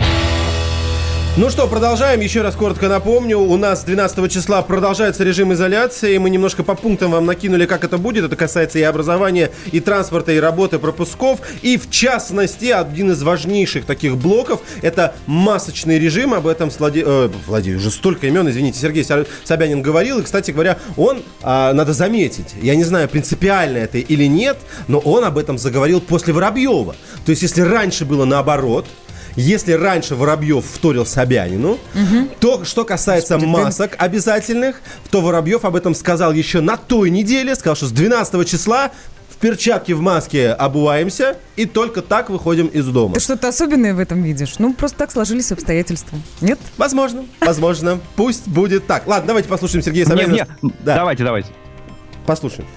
Ну 1.37 1.49
что, 1.49 1.65
продолжаем. 1.65 2.19
Еще 2.19 2.41
раз 2.41 2.57
коротко 2.57 2.89
напомню. 2.89 3.39
У 3.39 3.55
нас 3.55 3.85
12 3.85 4.29
числа 4.29 4.61
продолжается 4.63 5.23
режим 5.23 5.53
изоляции. 5.53 6.17
Мы 6.17 6.29
немножко 6.29 6.61
по 6.61 6.75
пунктам 6.75 7.11
вам 7.11 7.25
накинули, 7.25 7.65
как 7.65 7.85
это 7.85 7.97
будет. 7.97 8.25
Это 8.25 8.35
касается 8.35 8.79
и 8.79 8.81
образования, 8.81 9.49
и 9.71 9.79
транспорта, 9.79 10.33
и 10.33 10.39
работы 10.41 10.77
пропусков. 10.77 11.39
И 11.61 11.77
в 11.77 11.89
частности, 11.89 12.65
один 12.65 13.11
из 13.11 13.23
важнейших 13.23 13.85
таких 13.85 14.17
блоков– 14.17 14.59
это 14.81 15.15
масочный 15.25 15.99
режим. 15.99 16.33
Об 16.33 16.47
этом 16.47 16.69
с 16.69 16.79
Влади... 16.79 17.01
э, 17.05 17.29
Владимир, 17.47 17.77
уже 17.77 17.91
столько 17.91 18.27
имен, 18.27 18.49
извините, 18.49 18.79
Сергей 18.79 19.05
Собянин 19.45 19.81
говорил. 19.81 20.19
И, 20.19 20.23
кстати 20.23 20.51
говоря, 20.51 20.79
он, 20.97 21.23
а, 21.43 21.71
надо 21.71 21.93
заметить, 21.93 22.55
я 22.61 22.75
не 22.75 22.83
знаю, 22.83 23.07
принципиально 23.07 23.77
это 23.77 23.99
или 23.99 24.25
нет, 24.25 24.57
но 24.89 24.99
он 24.99 25.23
об 25.23 25.37
этом 25.37 25.57
заговорил 25.57 26.01
после 26.01 26.33
Воробьева. 26.33 26.93
То 27.25 27.29
есть, 27.29 27.41
если 27.41 27.61
раньше 27.61 28.03
было 28.03 28.25
наоборот, 28.25 28.85
если 29.35 29.73
раньше 29.73 30.15
Воробьев 30.15 30.65
вторил 30.65 31.05
Собянину, 31.05 31.77
то, 32.39 32.63
что 32.65 32.85
касается 32.85 33.37
масок 33.37 33.95
обязательных, 33.97 34.81
то 35.09 35.21
Воробьев 35.21 35.65
об 35.65 35.75
этом 35.75 35.95
сказал 35.95 36.33
еще 36.33 36.61
на 36.61 36.77
той 36.77 37.09
неделе, 37.09 37.55
сказал, 37.55 37.75
что 37.75 37.87
с 37.87 37.91
12 37.91 38.47
числа 38.47 38.91
в 39.29 39.37
перчатке 39.37 39.95
в 39.95 40.01
маске 40.01 40.49
обуваемся 40.49 41.37
и 41.55 41.65
только 41.65 42.01
так 42.01 42.29
выходим 42.29 42.67
из 42.67 42.85
дома. 42.87 43.15
Ты 43.15 43.19
что-то 43.21 43.47
особенное 43.47 43.93
в 43.95 43.99
этом 43.99 44.21
видишь? 44.21 44.55
Ну, 44.59 44.73
просто 44.73 44.97
так 44.99 45.11
сложились 45.11 45.51
обстоятельства. 45.51 46.17
Нет? 46.41 46.59
Возможно, 46.77 47.25
возможно. 47.39 47.99
Пусть 48.15 48.47
будет 48.47 48.85
так. 48.85 49.07
Ладно, 49.07 49.27
давайте 49.27 49.49
послушаем 49.49 49.83
Сергея 49.83 50.05
Собянина. 50.05 50.47
не, 50.61 50.71
Да, 50.83 50.95
давайте, 50.95 51.23
давайте. 51.23 51.49
послушаем. 52.27 52.67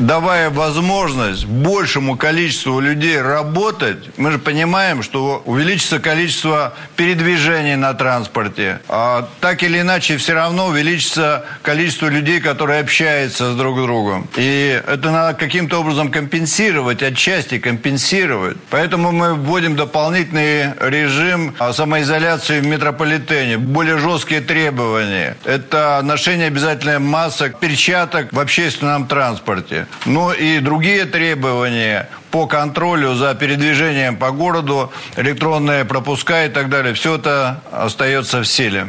Давая 0.00 0.50
возможность 0.50 1.44
большему 1.44 2.16
количеству 2.16 2.80
людей 2.80 3.20
работать, 3.20 3.98
мы 4.16 4.32
же 4.32 4.38
понимаем, 4.38 5.02
что 5.02 5.42
увеличится 5.44 6.00
количество 6.00 6.74
передвижений 6.96 7.76
на 7.76 7.94
транспорте. 7.94 8.80
А 8.88 9.28
так 9.40 9.62
или 9.62 9.80
иначе, 9.80 10.16
все 10.16 10.34
равно 10.34 10.66
увеличится 10.68 11.44
количество 11.62 12.08
людей, 12.08 12.40
которые 12.40 12.80
общаются 12.80 13.52
с 13.52 13.56
друг 13.56 13.78
с 13.78 13.82
другом. 13.82 14.26
И 14.36 14.82
это 14.86 15.10
надо 15.10 15.38
каким-то 15.38 15.80
образом 15.80 16.10
компенсировать, 16.10 17.02
отчасти 17.02 17.58
компенсировать. 17.58 18.56
Поэтому 18.70 19.12
мы 19.12 19.34
вводим 19.34 19.76
дополнительный 19.76 20.72
режим 20.80 21.54
а, 21.58 21.72
самоизоляции 21.72 22.60
в 22.60 22.66
метрополитене, 22.66 23.58
более 23.58 23.98
жесткие 23.98 24.40
требования. 24.40 25.36
Это 25.44 26.00
ношение 26.02 26.46
обязательно 26.46 26.98
масок, 26.98 27.58
перчаток 27.60 28.32
в 28.32 28.38
общественном 28.38 29.06
транспорте. 29.06 29.86
Ну 30.06 30.32
и 30.32 30.60
другие 30.60 31.04
требования 31.04 32.08
по 32.30 32.46
контролю 32.46 33.14
за 33.14 33.34
передвижением 33.34 34.16
по 34.16 34.30
городу, 34.30 34.92
электронные 35.16 35.84
пропуска 35.84 36.46
и 36.46 36.48
так 36.48 36.68
далее. 36.68 36.94
Все 36.94 37.16
это 37.16 37.62
остается 37.70 38.40
в 38.40 38.46
силе. 38.46 38.88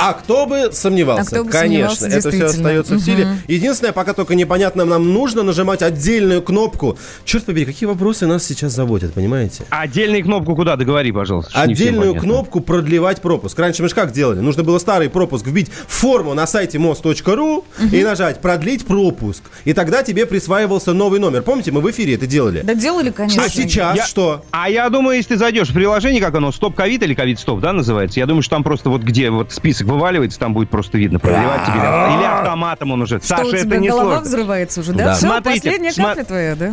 А 0.00 0.14
кто 0.14 0.46
бы 0.46 0.70
сомневался? 0.72 1.22
А 1.22 1.26
кто 1.26 1.44
бы 1.44 1.50
Конечно, 1.50 1.94
сомневался, 1.94 2.18
это 2.18 2.30
все 2.30 2.44
остается 2.46 2.94
в 2.94 3.00
силе. 3.00 3.36
Единственное, 3.48 3.92
пока 3.92 4.14
только 4.14 4.34
непонятно, 4.34 4.84
нам 4.86 5.12
нужно 5.12 5.42
нажимать 5.42 5.82
отдельную 5.82 6.40
кнопку. 6.40 6.98
Черт 7.24 7.44
побери, 7.44 7.66
какие 7.66 7.86
вопросы 7.86 8.26
нас 8.26 8.44
сейчас 8.44 8.72
заботят, 8.72 9.12
понимаете? 9.12 9.64
Отдельную 9.68 10.24
кнопку 10.24 10.56
куда? 10.56 10.76
Договори, 10.76 11.12
пожалуйста. 11.12 11.60
Отдельную 11.60 12.14
кнопку 12.14 12.60
продлевать 12.60 13.20
пропуск. 13.20 13.58
Раньше 13.58 13.82
мы 13.82 13.88
же 13.90 13.94
как 13.94 14.12
делали? 14.12 14.40
Нужно 14.40 14.62
было 14.62 14.78
старый 14.78 15.10
пропуск 15.10 15.46
вбить 15.46 15.70
в 15.70 15.92
форму 15.92 16.32
на 16.32 16.46
сайте 16.46 16.78
мост.ру 16.78 17.64
и 17.92 18.02
нажать 18.02 18.40
продлить 18.40 18.86
пропуск. 18.86 19.42
И 19.64 19.74
тогда 19.74 20.02
тебе 20.02 20.24
присваивался 20.24 20.94
новый 20.94 21.20
номер. 21.20 21.42
Помните, 21.42 21.72
мы 21.72 21.82
в 21.82 21.90
эфире 21.90 22.14
это 22.14 22.26
делали? 22.26 22.62
Да 22.62 22.74
делали, 22.74 23.10
конечно. 23.10 23.44
А 23.44 23.48
сейчас 23.48 23.96
Я- 23.96 24.06
что? 24.06 24.44
А 24.50 24.70
я 24.70 24.88
думаю, 24.88 25.16
если 25.16 25.34
ты 25.34 25.38
зайдешь 25.38 25.68
в 25.68 25.74
приложение, 25.74 26.22
как 26.22 26.34
оно, 26.34 26.52
стоп 26.52 26.74
ковид 26.74 27.02
или 27.02 27.14
ковид 27.14 27.38
стоп, 27.38 27.60
да, 27.60 27.72
называется, 27.72 28.18
я 28.18 28.26
думаю, 28.26 28.42
что 28.42 28.56
там 28.56 28.64
просто 28.64 28.88
вот 28.88 29.02
где 29.02 29.30
вот 29.30 29.52
список 29.52 29.89
вываливается, 29.90 30.38
там 30.38 30.54
будет 30.54 30.70
просто 30.70 30.98
видно, 30.98 31.18
продлевать 31.18 31.64
тебе 31.66 31.76
или- 31.76 32.24
автоматом 32.24 32.92
он 32.92 33.02
уже. 33.02 33.20
Саша, 33.20 33.56
это 33.56 33.76
не 33.78 33.88
голова 33.88 34.04
сложно. 34.16 34.24
взрывается 34.28 34.80
уже, 34.80 34.92
да? 34.92 35.14
Все, 35.14 35.26
Смотрите, 35.28 35.70
последняя 35.70 35.92
капля 35.92 36.24
твоя, 36.24 36.54
да? 36.56 36.72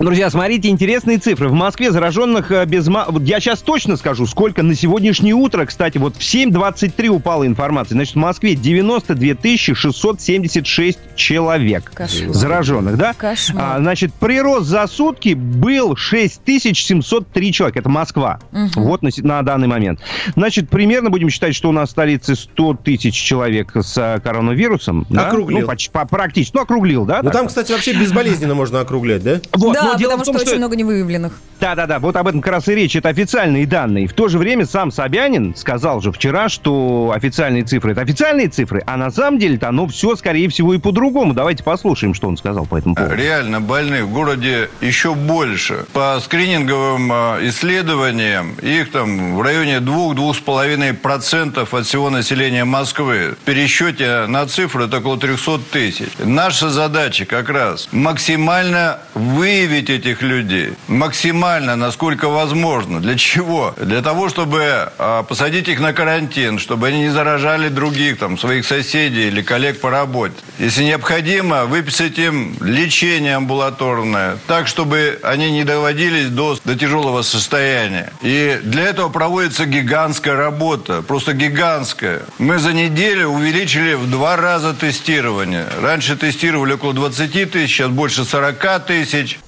Друзья, 0.00 0.30
смотрите, 0.30 0.70
интересные 0.70 1.18
цифры. 1.18 1.50
В 1.50 1.52
Москве 1.52 1.92
зараженных 1.92 2.50
э, 2.50 2.64
без... 2.64 2.88
я 2.88 3.38
сейчас 3.38 3.60
точно 3.60 3.98
скажу, 3.98 4.24
сколько 4.24 4.62
на 4.62 4.74
сегодняшнее 4.74 5.34
утро, 5.34 5.66
кстати, 5.66 5.98
вот 5.98 6.16
в 6.16 6.20
7.23 6.20 7.08
упала 7.08 7.46
информация. 7.46 7.96
Значит, 7.96 8.14
в 8.14 8.18
Москве 8.18 8.54
92 8.54 9.58
676 9.58 10.98
человек 11.16 11.92
Кошмар. 11.92 12.32
зараженных, 12.32 12.96
да? 12.96 13.12
Кошмар. 13.12 13.76
А, 13.76 13.78
значит, 13.78 14.14
прирост 14.14 14.68
за 14.68 14.86
сутки 14.86 15.34
был 15.34 15.94
6703 15.96 17.52
человека. 17.52 17.80
Это 17.80 17.90
Москва. 17.90 18.40
Вот 18.76 19.02
на, 19.02 19.10
на 19.18 19.42
данный 19.42 19.68
момент. 19.68 20.00
Значит, 20.34 20.70
примерно 20.70 21.10
будем 21.10 21.28
считать, 21.28 21.54
что 21.54 21.68
у 21.68 21.72
нас 21.72 21.90
в 21.90 21.92
столице 21.92 22.36
100 22.36 22.74
тысяч 22.84 23.14
человек 23.14 23.72
с 23.76 23.98
э, 23.98 24.18
коронавирусом. 24.20 25.06
да? 25.10 25.26
Округлил. 25.28 25.60
Ну, 25.60 25.66
почти, 25.66 25.90
по- 25.90 26.06
практически. 26.06 26.56
Ну, 26.56 26.62
округлил, 26.62 27.04
да? 27.04 27.18
Ну 27.18 27.24
так? 27.24 27.32
там, 27.34 27.48
кстати, 27.48 27.70
вообще 27.72 27.92
безболезненно 27.92 28.54
можно 28.54 28.80
округлять, 28.80 29.22
да? 29.22 29.42
Вот, 29.52 29.74
да, 29.74 29.89
но 29.92 29.98
дело 29.98 30.10
потому 30.12 30.22
в 30.22 30.26
том, 30.26 30.38
что, 30.38 30.50
очень 30.50 30.58
много 30.58 30.76
невыявленных. 30.76 31.32
Да-да-да, 31.60 31.98
вот 31.98 32.16
об 32.16 32.26
этом 32.26 32.40
как 32.40 32.52
раз 32.52 32.68
и 32.68 32.74
речь. 32.74 32.96
Это 32.96 33.08
официальные 33.10 33.66
данные. 33.66 34.08
В 34.08 34.14
то 34.14 34.28
же 34.28 34.38
время 34.38 34.66
сам 34.66 34.90
Собянин 34.90 35.54
сказал 35.54 36.00
же 36.00 36.10
вчера, 36.12 36.48
что 36.48 37.12
официальные 37.14 37.64
цифры— 37.64 37.92
это 37.92 38.00
официальные 38.00 38.48
цифры, 38.48 38.82
а 38.86 38.96
на 38.96 39.10
самом 39.10 39.38
деле-то 39.38 39.68
оно 39.68 39.86
все, 39.86 40.16
скорее 40.16 40.48
всего, 40.48 40.74
и 40.74 40.78
по-другому. 40.78 41.34
Давайте 41.34 41.62
послушаем, 41.62 42.14
что 42.14 42.28
он 42.28 42.36
сказал 42.36 42.66
по 42.66 42.76
этому 42.76 42.94
поводу. 42.94 43.14
Реально 43.14 43.60
больных 43.60 44.04
в 44.04 44.12
городе 44.12 44.70
еще 44.80 45.14
больше. 45.14 45.84
По 45.92 46.18
скрининговым 46.22 47.12
э, 47.12 47.48
исследованиям, 47.48 48.54
их 48.62 48.90
там 48.90 49.36
в 49.36 49.42
районе 49.42 49.78
2-2,5% 49.78 51.68
от 51.70 51.86
всего 51.86 52.10
населения 52.10 52.64
Москвы. 52.64 53.36
В 53.40 53.44
пересчете 53.44 54.26
на 54.26 54.46
цифры 54.46 54.84
это 54.84 54.98
около 54.98 55.18
300 55.18 55.58
тысяч. 55.70 56.08
Наша 56.18 56.70
задача 56.70 57.24
как 57.24 57.48
раз 57.48 57.88
максимально 57.92 58.98
выявить 59.14 59.79
убить 59.80 59.90
этих 59.90 60.22
людей. 60.22 60.74
Максимально, 60.88 61.76
насколько 61.76 62.28
возможно. 62.28 63.00
Для 63.00 63.16
чего? 63.16 63.74
Для 63.78 64.02
того, 64.02 64.28
чтобы 64.28 64.92
а, 64.98 65.22
посадить 65.22 65.68
их 65.68 65.80
на 65.80 65.92
карантин, 65.92 66.58
чтобы 66.58 66.88
они 66.88 67.00
не 67.00 67.10
заражали 67.10 67.68
других, 67.68 68.18
там, 68.18 68.38
своих 68.38 68.66
соседей 68.66 69.28
или 69.28 69.42
коллег 69.42 69.80
по 69.80 69.90
работе. 69.90 70.34
Если 70.58 70.84
необходимо, 70.84 71.64
выписать 71.64 72.18
им 72.18 72.56
лечение 72.60 73.36
амбулаторное, 73.36 74.36
так, 74.46 74.68
чтобы 74.68 75.18
они 75.22 75.50
не 75.50 75.64
доводились 75.64 76.28
до, 76.28 76.58
до 76.64 76.76
тяжелого 76.76 77.22
состояния. 77.22 78.12
И 78.22 78.60
для 78.62 78.82
этого 78.84 79.08
проводится 79.08 79.64
гигантская 79.64 80.36
работа, 80.36 81.02
просто 81.02 81.32
гигантская. 81.32 82.20
Мы 82.38 82.58
за 82.58 82.72
неделю 82.72 83.28
увеличили 83.28 83.94
в 83.94 84.10
два 84.10 84.36
раза 84.36 84.74
тестирование. 84.74 85.66
Раньше 85.80 86.16
тестировали 86.16 86.74
около 86.74 86.92
20 86.92 87.50
тысяч, 87.50 87.76
сейчас 87.76 87.88
больше 87.88 88.24
40 88.24 88.86
тысяч. 88.86 89.38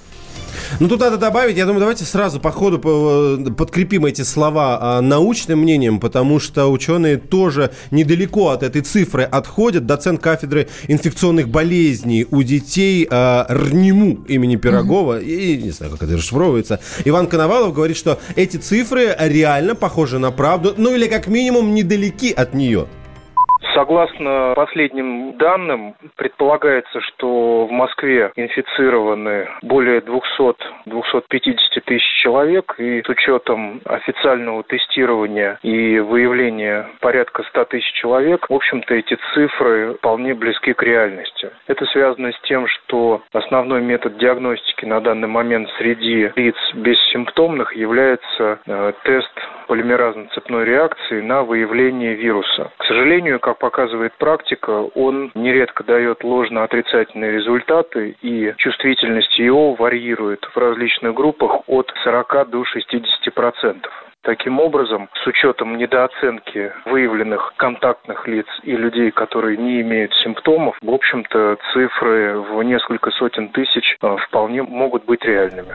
Ну, 0.81 0.89
тут 0.89 1.01
надо 1.01 1.19
добавить, 1.19 1.57
я 1.57 1.65
думаю, 1.65 1.81
давайте 1.81 2.05
сразу 2.05 2.41
по 2.41 2.51
ходу 2.51 2.79
по- 2.79 3.53
подкрепим 3.53 4.07
эти 4.07 4.23
слова 4.23 4.79
а, 4.81 5.01
научным 5.01 5.61
мнением, 5.61 6.01
потому 6.01 6.41
что 6.41 6.67
ученые 6.71 7.17
тоже 7.19 7.71
недалеко 7.91 8.49
от 8.49 8.63
этой 8.63 8.83
цифры 8.83 9.23
отходят. 9.23 9.87
Доцент 9.87 10.21
кафедры 10.21 10.69
инфекционных 10.89 11.49
болезней 11.49 12.27
у 12.31 12.43
детей 12.43 13.07
а, 13.11 13.47
РНИМУ 13.49 14.25
имени 14.29 14.57
Пирогова, 14.57 15.21
и 15.21 15.57
не 15.63 15.71
знаю, 15.71 15.93
как 15.93 16.03
это 16.03 16.17
расшифровывается, 16.17 16.81
Иван 17.05 17.27
Коновалов 17.27 17.75
говорит, 17.75 17.97
что 17.97 18.19
эти 18.37 18.57
цифры 18.57 19.15
реально 19.19 19.75
похожи 19.75 20.19
на 20.19 20.31
правду, 20.31 20.75
ну 20.77 20.95
или 20.95 21.07
как 21.07 21.27
минимум 21.27 21.75
недалеки 21.75 22.33
от 22.33 22.55
нее. 22.55 22.87
Согласно 23.75 24.53
последним 24.55 25.37
данным, 25.39 25.95
предполагается, 26.17 27.01
что 27.01 27.67
в 27.67 27.71
Москве 27.71 28.31
инфицированы 28.37 29.49
более 29.63 30.01
200-250 30.01 31.81
тысяч 31.85 32.23
человек, 32.23 32.75
и 32.79 33.03
с 33.03 33.09
учетом 33.09 33.81
официального 33.85 34.63
тестирования 34.65 35.59
и 35.63 35.99
выявления 36.01 36.89
порядка 37.01 37.45
100 37.45 37.65
тысяч 37.67 37.93
человек, 37.95 38.49
в 38.49 38.55
общем-то, 38.55 38.95
эти 38.95 39.17
цифры 39.35 39.95
вполне 39.95 40.35
близки 40.35 40.73
к 40.73 40.83
реальности. 40.83 41.51
Это 41.67 41.87
связано 41.87 42.33
с 42.33 42.41
тем, 42.43 42.67
что 42.67 43.23
основной 43.33 43.81
метод 43.81 44.19
диагностики 44.19 44.85
на 44.85 45.01
данный 45.01 45.29
момент 45.29 45.69
среди 45.79 46.31
лиц 46.37 46.57
бессимптомных 46.75 47.75
является 47.75 48.59
э, 48.67 48.93
тест 49.05 49.33
полимеразной 49.73 50.29
цепной 50.35 50.67
реакции 50.67 51.23
на 51.23 51.45
выявление 51.45 52.15
вируса. 52.15 52.71
К 52.77 52.85
сожалению, 52.85 53.41
как 53.41 53.57
показывает 53.57 54.13
практика, 54.19 54.71
он 54.95 55.33
нередко 55.35 55.83
дает 55.83 56.23
ложно-отрицательные 56.23 57.33
результаты, 57.33 58.15
и 58.21 58.53
чувствительность 58.59 59.39
его 59.39 59.73
варьирует 59.73 60.45
в 60.45 60.59
различных 60.59 61.15
группах 61.15 61.63
от 61.69 61.91
40 62.05 62.51
до 62.51 62.67
60 62.67 63.33
процентов. 63.33 64.12
Таким 64.25 64.61
образом, 64.61 65.09
с 65.25 65.27
учетом 65.27 65.77
недооценки 65.77 66.73
выявленных 66.87 67.55
контактных 67.57 68.29
лиц 68.29 68.47
и 68.63 68.71
людей, 68.71 69.11
которые 69.11 69.57
не 69.57 69.81
имеют 69.81 70.13
симптомов, 70.23 70.77
в 70.81 70.91
общем-то, 70.91 71.57
цифры 71.73 72.39
в 72.39 72.63
несколько 72.63 73.11
сотен 73.11 73.49
тысяч 73.49 73.97
э, 74.01 74.17
вполне 74.29 74.63
могут 74.63 75.07
быть 75.07 75.25
реальными. 75.25 75.75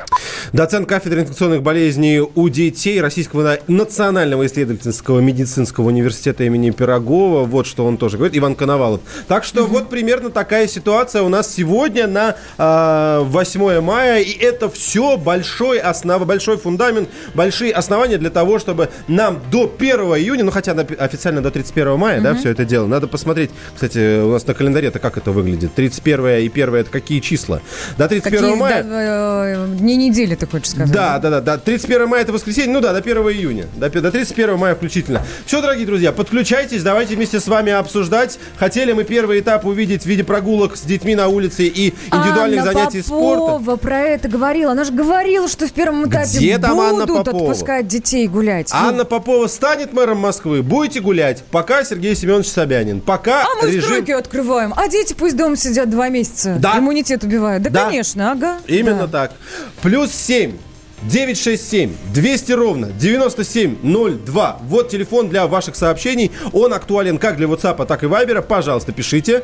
Доцент 0.53 0.87
кафедры 0.87 1.21
инфекционных 1.21 1.61
болезней 1.61 2.21
у 2.21 2.47
детей 2.47 3.01
Российского 3.01 3.57
национального 3.67 4.45
исследовательского 4.45 5.19
медицинского 5.19 5.87
университета 5.87 6.45
имени 6.45 6.71
Пирогова. 6.71 7.43
Вот 7.43 7.67
что 7.67 7.85
он 7.85 7.97
тоже 7.97 8.15
говорит, 8.15 8.37
Иван 8.37 8.55
Коновалов. 8.55 9.01
Так 9.27 9.43
что 9.43 9.65
вот 9.65 9.89
примерно 9.89 10.29
такая 10.29 10.67
ситуация 10.67 11.21
у 11.21 11.27
нас 11.27 11.53
сегодня 11.53 12.07
на 12.07 12.37
э, 12.57 13.19
8 13.23 13.81
мая. 13.81 14.21
И 14.21 14.31
это 14.31 14.69
все 14.69 15.17
большой, 15.17 15.79
основ... 15.79 16.25
большой 16.25 16.55
фундамент, 16.55 17.09
большие 17.35 17.73
основания 17.73 18.17
для 18.17 18.29
того, 18.37 18.59
чтобы 18.59 18.89
нам 19.07 19.39
до 19.49 19.63
1 19.79 19.89
июня, 19.99 20.43
ну 20.43 20.51
хотя 20.51 20.73
официально 20.73 21.41
до 21.41 21.49
31 21.49 21.97
мая, 21.97 22.21
да, 22.21 22.35
все 22.35 22.51
это 22.51 22.65
дело. 22.65 22.85
Надо 22.85 23.07
посмотреть, 23.07 23.49
кстати, 23.73 24.21
у 24.21 24.31
нас 24.31 24.45
на 24.45 24.53
календаре-то 24.53 24.99
как 24.99 25.17
это 25.17 25.31
выглядит. 25.31 25.73
31 25.73 26.25
и 26.45 26.47
1 26.47 26.75
это 26.75 26.91
какие 26.91 27.19
числа? 27.19 27.61
До 27.97 28.07
31 28.07 28.39
Какие, 28.39 28.55
мая... 28.55 28.83
да, 28.83 29.47
э, 29.47 29.67
дни 29.79 29.95
недели, 29.97 30.35
ты 30.35 30.45
хочешь 30.45 30.69
сказать? 30.69 30.91
Да, 30.93 31.17
да, 31.17 31.31
да, 31.31 31.41
да. 31.41 31.57
31 31.57 32.07
мая 32.07 32.21
это 32.21 32.31
воскресенье, 32.31 32.71
ну 32.71 32.79
да, 32.79 32.93
до 32.93 32.99
1 32.99 33.17
июня. 33.17 33.65
До, 33.75 33.89
до 33.89 34.11
31 34.11 34.55
мая 34.57 34.75
включительно. 34.75 35.23
Все, 35.47 35.59
дорогие 35.59 35.87
друзья, 35.87 36.11
подключайтесь, 36.11 36.83
давайте 36.83 37.15
вместе 37.15 37.39
с 37.39 37.47
вами 37.47 37.71
обсуждать. 37.71 38.37
Хотели 38.57 38.93
мы 38.93 39.03
первый 39.03 39.39
этап 39.39 39.65
увидеть 39.65 40.03
в 40.03 40.05
виде 40.05 40.23
прогулок 40.23 40.77
с 40.77 40.81
детьми 40.81 41.15
на 41.15 41.27
улице 41.27 41.63
и 41.65 41.95
индивидуальных 42.13 42.59
Анна 42.59 42.73
занятий 42.73 43.01
Попова 43.01 43.57
спортом. 43.59 43.79
про 43.79 43.99
это 44.01 44.27
говорила. 44.29 44.73
Она 44.73 44.83
же 44.83 44.91
говорила, 44.93 45.47
что 45.47 45.65
в 45.65 45.71
первом 45.71 46.07
этапе 46.07 46.37
Где 46.37 46.59
там 46.59 46.79
Анна 46.79 47.05
будут 47.07 47.25
Попова? 47.25 47.51
отпускать 47.51 47.87
детей 47.87 48.26
гулять. 48.27 48.69
Ну, 48.71 48.77
Анна 48.77 49.05
Попова 49.05 49.47
станет 49.47 49.93
мэром 49.93 50.17
Москвы, 50.17 50.61
будете 50.63 50.99
гулять, 51.01 51.43
пока 51.51 51.83
Сергей 51.83 52.15
Семенович 52.15 52.47
Собянин. 52.47 53.01
Пока 53.01 53.43
а 53.43 53.47
мы 53.61 53.67
режим... 53.69 53.81
стройки 53.83 54.11
открываем, 54.11 54.73
а 54.75 54.87
дети 54.87 55.13
пусть 55.13 55.35
дома 55.35 55.55
сидят 55.55 55.89
два 55.89 56.09
месяца. 56.09 56.57
Да. 56.59 56.77
Иммунитет 56.77 57.23
убивают. 57.23 57.63
Да, 57.63 57.69
Да. 57.69 57.85
конечно, 57.85 58.31
ага. 58.31 58.57
Именно 58.67 59.07
Да. 59.07 59.27
так. 59.27 59.31
Плюс 59.81 60.11
7. 60.11 60.53
967 61.03 61.93
200 62.11 62.51
ровно 62.53 62.87
9702. 62.87 64.59
Вот 64.63 64.89
телефон 64.89 65.29
для 65.29 65.45
ваших 65.45 65.75
сообщений. 65.75 66.31
Он 66.53 66.73
актуален 66.73 67.19
как 67.19 67.37
для 67.37 67.47
WhatsApp, 67.47 67.85
так 67.85 68.03
и 68.03 68.07
Viber. 68.07 68.41
Пожалуйста, 68.41 68.91
пишите. 68.91 69.43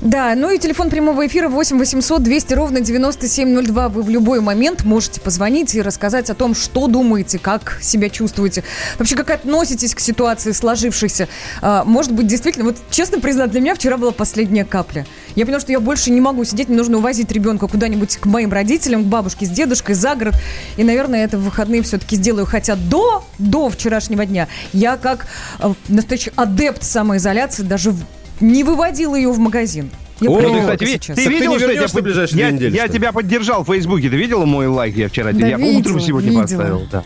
Да, 0.00 0.34
ну 0.34 0.50
и 0.50 0.58
телефон 0.58 0.88
прямого 0.88 1.26
эфира 1.26 1.50
8 1.50 1.78
800 1.78 2.22
200 2.22 2.54
ровно 2.54 2.80
9702. 2.80 3.88
Вы 3.90 4.02
в 4.02 4.08
любой 4.08 4.40
момент 4.40 4.84
можете 4.84 5.20
позвонить 5.20 5.74
и 5.74 5.82
рассказать 5.82 6.30
о 6.30 6.34
том, 6.34 6.54
что 6.54 6.86
думаете, 6.86 7.38
как 7.38 7.76
себя 7.82 8.08
чувствуете. 8.08 8.64
Вообще, 8.98 9.14
как 9.14 9.28
относитесь 9.30 9.94
к 9.94 10.00
ситуации 10.00 10.52
сложившейся. 10.52 11.28
А, 11.60 11.84
может 11.84 12.12
быть, 12.12 12.26
действительно, 12.26 12.64
вот 12.64 12.78
честно 12.90 13.20
признать, 13.20 13.50
для 13.50 13.60
меня 13.60 13.74
вчера 13.74 13.98
была 13.98 14.10
последняя 14.10 14.64
капля. 14.64 15.04
Я 15.34 15.44
поняла, 15.44 15.60
что 15.60 15.70
я 15.70 15.80
больше 15.80 16.10
не 16.10 16.22
могу 16.22 16.44
сидеть, 16.44 16.68
мне 16.68 16.78
нужно 16.78 16.96
увозить 16.96 17.30
ребенка 17.30 17.66
куда-нибудь 17.66 18.16
к 18.16 18.24
моим 18.24 18.52
родителям, 18.52 19.04
к 19.04 19.06
бабушке 19.06 19.44
с 19.44 19.50
дедушкой, 19.50 19.94
за 19.94 20.14
город. 20.14 20.34
И, 20.78 20.82
наверное, 20.82 21.24
это 21.24 21.36
в 21.36 21.42
выходные 21.42 21.82
все-таки 21.82 22.16
сделаю. 22.16 22.46
Хотя 22.46 22.74
до, 22.74 23.22
до 23.38 23.68
вчерашнего 23.68 24.24
дня 24.24 24.48
я 24.72 24.96
как 24.96 25.26
э, 25.58 25.74
настоящий 25.88 26.32
адепт 26.36 26.84
самоизоляции 26.84 27.64
даже 27.64 27.94
не 28.40 28.64
выводила 28.64 29.14
ее 29.14 29.30
в 29.30 29.38
магазин. 29.38 29.90
Я 30.20 30.30
О, 30.30 30.38
ты, 30.40 30.60
кстати, 30.60 30.84
ви- 30.84 30.90
сейчас. 30.92 31.16
ты 31.16 31.24
Так 31.24 31.32
ты 31.32 31.46
не 31.46 31.58
что 31.88 31.98
я, 31.98 32.02
ближайшие 32.02 32.38
я, 32.40 32.50
недели, 32.50 32.76
я 32.76 32.88
тебя 32.88 33.10
поддержал 33.12 33.64
в 33.64 33.66
Фейсбуке. 33.68 34.10
Ты 34.10 34.16
видела 34.16 34.44
мой 34.44 34.66
лайк? 34.66 34.94
Я 34.96 35.08
вчера 35.08 35.32
Да 35.32 35.46
я 35.46 35.56
видела, 35.56 35.78
утром 35.78 36.00
сегодня 36.00 36.28
видела. 36.28 36.42
поставил. 36.42 36.82
Да. 36.92 37.04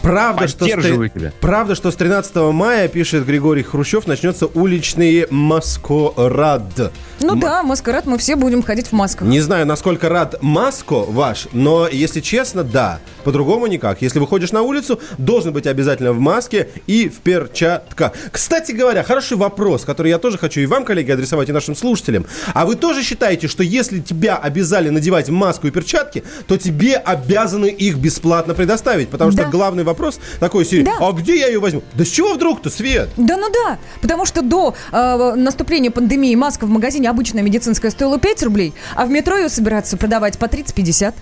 Правда 0.00 0.48
что, 0.48 0.66
с 0.66 0.68
тебя. 0.68 1.32
правда, 1.40 1.74
что 1.74 1.90
с 1.90 1.96
13 1.96 2.34
мая, 2.52 2.88
пишет 2.88 3.26
Григорий 3.26 3.62
Хрущев, 3.62 4.06
начнется 4.06 4.46
уличный 4.46 5.26
маскарад. 5.30 6.92
Ну 7.20 7.36
да, 7.36 7.62
маскарад, 7.62 8.06
мы 8.06 8.18
все 8.18 8.36
будем 8.36 8.62
ходить 8.62 8.88
в 8.88 8.92
масках. 8.92 9.28
Не 9.28 9.40
знаю, 9.40 9.66
насколько 9.66 10.08
рад 10.08 10.42
Маско 10.42 10.94
ваш, 10.94 11.48
но, 11.52 11.88
если 11.88 12.20
честно, 12.20 12.64
да. 12.64 13.00
По-другому 13.24 13.66
никак. 13.66 14.02
Если 14.02 14.18
выходишь 14.18 14.52
на 14.52 14.62
улицу, 14.62 15.00
должен 15.18 15.52
быть 15.52 15.66
обязательно 15.66 16.12
в 16.12 16.18
маске 16.18 16.68
и 16.86 17.08
в 17.08 17.20
перчатках. 17.20 18.12
Кстати 18.30 18.72
говоря, 18.72 19.02
хороший 19.04 19.36
вопрос, 19.36 19.84
который 19.84 20.08
я 20.08 20.18
тоже 20.18 20.38
хочу 20.38 20.60
и 20.60 20.66
вам, 20.66 20.84
коллеги, 20.84 21.10
адресовать, 21.12 21.48
и 21.48 21.52
нашим 21.52 21.76
слушателям. 21.76 22.26
А 22.54 22.66
вы 22.66 22.74
тоже 22.74 23.02
считаете, 23.02 23.48
что 23.48 23.62
если 23.62 24.00
тебя 24.00 24.36
обязали 24.36 24.88
надевать 24.88 25.28
маску 25.28 25.68
и 25.68 25.70
перчатки, 25.70 26.24
то 26.46 26.56
тебе 26.56 26.96
обязаны 26.96 27.66
их 27.66 27.96
бесплатно 27.98 28.54
предоставить? 28.54 29.08
Потому 29.08 29.30
что 29.30 29.41
Да. 29.44 29.50
главный 29.50 29.84
вопрос 29.84 30.18
такой 30.40 30.64
серии, 30.64 30.84
Да. 30.84 30.96
а 31.00 31.12
где 31.12 31.38
я 31.38 31.46
ее 31.48 31.60
возьму? 31.60 31.82
Да 31.94 32.04
с 32.04 32.08
чего 32.08 32.34
вдруг-то, 32.34 32.70
Свет? 32.70 33.08
Да 33.16 33.36
ну 33.36 33.48
да, 33.50 33.78
потому 34.00 34.26
что 34.26 34.42
до 34.42 34.74
э, 34.92 35.34
наступления 35.36 35.90
пандемии 35.90 36.34
маска 36.34 36.64
в 36.66 36.68
магазине 36.70 37.08
обычная 37.10 37.42
медицинская 37.42 37.90
стоила 37.90 38.18
5 38.18 38.42
рублей, 38.44 38.72
а 38.94 39.06
в 39.06 39.10
метро 39.10 39.36
ее 39.36 39.48
собираются 39.48 39.96
продавать 39.96 40.38
по 40.38 40.46
30-50. 40.46 41.14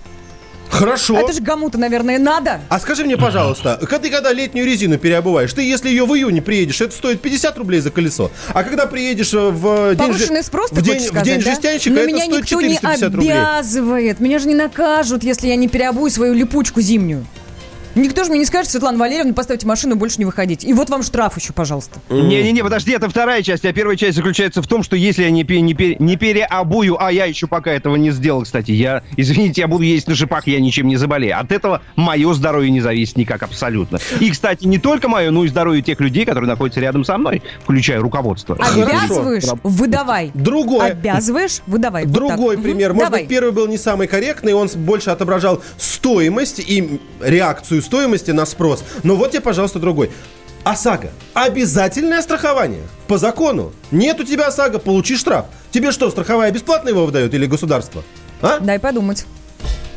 Хорошо. 0.69 1.19
Это 1.19 1.33
же 1.33 1.43
кому-то, 1.43 1.77
наверное, 1.77 2.17
надо. 2.17 2.61
А 2.69 2.79
скажи 2.79 3.03
мне, 3.03 3.17
пожалуйста, 3.17 3.77
когда 3.81 3.99
ты 3.99 4.09
когда 4.09 4.31
летнюю 4.31 4.65
резину 4.65 4.97
переобуваешь, 4.97 5.51
ты 5.51 5.63
если 5.63 5.89
ее 5.89 6.05
в 6.05 6.15
июне 6.15 6.41
приедешь, 6.41 6.79
это 6.79 6.95
стоит 6.95 7.21
50 7.21 7.57
рублей 7.57 7.81
за 7.81 7.91
колесо. 7.91 8.31
А 8.53 8.63
когда 8.63 8.85
приедешь 8.85 9.33
э, 9.33 9.49
в 9.49 9.95
день, 9.95 10.07
Повышенный 10.07 10.43
спрос, 10.43 10.71
в 10.71 10.81
день, 10.81 10.93
хочешь 10.93 11.01
в 11.03 11.07
сказать, 11.07 11.25
день 11.25 11.41
да? 11.43 11.51
жестянщика, 11.51 11.93
Но 11.95 11.99
это 12.01 12.07
меня 12.07 12.19
стоит 12.25 12.41
никто 12.43 12.61
не 12.61 12.75
450 12.75 13.15
рублей. 13.15 13.31
обязывает. 13.33 14.19
Меня 14.21 14.39
же 14.39 14.47
не 14.47 14.55
накажут, 14.55 15.23
если 15.25 15.47
я 15.47 15.57
не 15.57 15.67
переобую 15.67 16.09
свою 16.09 16.33
липучку 16.33 16.79
зимнюю. 16.79 17.25
Никто 17.95 18.23
же 18.23 18.29
мне 18.29 18.39
не 18.39 18.45
скажет, 18.45 18.71
Светлана 18.71 18.97
Валерьевна, 18.97 19.33
поставьте 19.33 19.67
машину, 19.67 19.95
больше 19.95 20.17
не 20.19 20.25
выходить. 20.25 20.63
И 20.63 20.73
вот 20.73 20.89
вам 20.89 21.03
штраф 21.03 21.37
еще, 21.37 21.53
пожалуйста. 21.53 21.99
Не-не-не, 22.09 22.63
подожди, 22.63 22.91
это 22.93 23.09
вторая 23.09 23.43
часть. 23.43 23.65
А 23.65 23.73
первая 23.73 23.95
часть 23.97 24.15
заключается 24.17 24.61
в 24.61 24.67
том, 24.67 24.83
что 24.83 24.95
если 24.95 25.23
я 25.23 25.31
не, 25.31 25.43
пе- 25.43 25.61
не, 25.61 25.73
пе- 25.73 25.95
не 25.99 26.15
переобую, 26.15 27.01
а 27.03 27.11
я 27.11 27.25
еще 27.25 27.47
пока 27.47 27.71
этого 27.71 27.95
не 27.95 28.11
сделал, 28.11 28.43
кстати, 28.43 28.71
я, 28.71 29.03
извините, 29.17 29.61
я 29.61 29.67
буду 29.67 29.83
есть 29.83 30.07
на 30.07 30.15
шипах, 30.15 30.47
я 30.47 30.59
ничем 30.59 30.87
не 30.87 30.95
заболею. 30.95 31.39
От 31.39 31.51
этого 31.51 31.81
мое 31.95 32.33
здоровье 32.33 32.71
не 32.71 32.81
зависит 32.81 33.17
никак 33.17 33.43
абсолютно. 33.43 33.99
И, 34.19 34.31
кстати, 34.31 34.65
не 34.65 34.77
только 34.79 35.07
мое, 35.09 35.31
но 35.31 35.43
и 35.43 35.47
здоровье 35.47 35.81
тех 35.81 35.99
людей, 35.99 36.25
которые 36.25 36.49
находятся 36.49 36.79
рядом 36.79 37.03
со 37.03 37.17
мной, 37.17 37.41
включая 37.63 37.99
руководство. 37.99 38.55
Обязываешь, 38.55 39.43
выдавай. 39.63 40.31
Другое. 40.33 40.91
Обязываешь, 40.91 41.59
выдавай. 41.67 42.05
Вот 42.05 42.13
Другой 42.13 42.55
так. 42.55 42.63
пример. 42.63 42.89
Мгм, 42.91 42.97
Может 42.99 43.11
давай. 43.11 43.21
быть, 43.23 43.29
первый 43.29 43.51
был 43.51 43.67
не 43.67 43.77
самый 43.77 44.07
корректный, 44.07 44.53
он 44.53 44.69
больше 44.75 45.09
отображал 45.09 45.61
стоимость 45.77 46.59
и 46.59 46.99
реакцию 47.21 47.80
стоимости 47.81 48.31
на 48.31 48.45
спрос. 48.45 48.83
Но 49.03 49.15
вот 49.15 49.31
тебе, 49.31 49.41
пожалуйста, 49.41 49.79
другой. 49.79 50.11
ОСАГО. 50.63 51.09
Обязательное 51.33 52.21
страхование. 52.21 52.83
По 53.07 53.17
закону. 53.17 53.71
Нет 53.89 54.19
у 54.19 54.23
тебя 54.23 54.47
ОСАГО, 54.47 54.79
получи 54.79 55.15
штраф. 55.15 55.45
Тебе 55.71 55.91
что, 55.91 56.09
страховая 56.11 56.51
бесплатно 56.51 56.89
его 56.89 57.05
выдает 57.05 57.33
или 57.33 57.45
государство? 57.45 58.03
А? 58.41 58.59
Дай 58.59 58.79
подумать. 58.79 59.25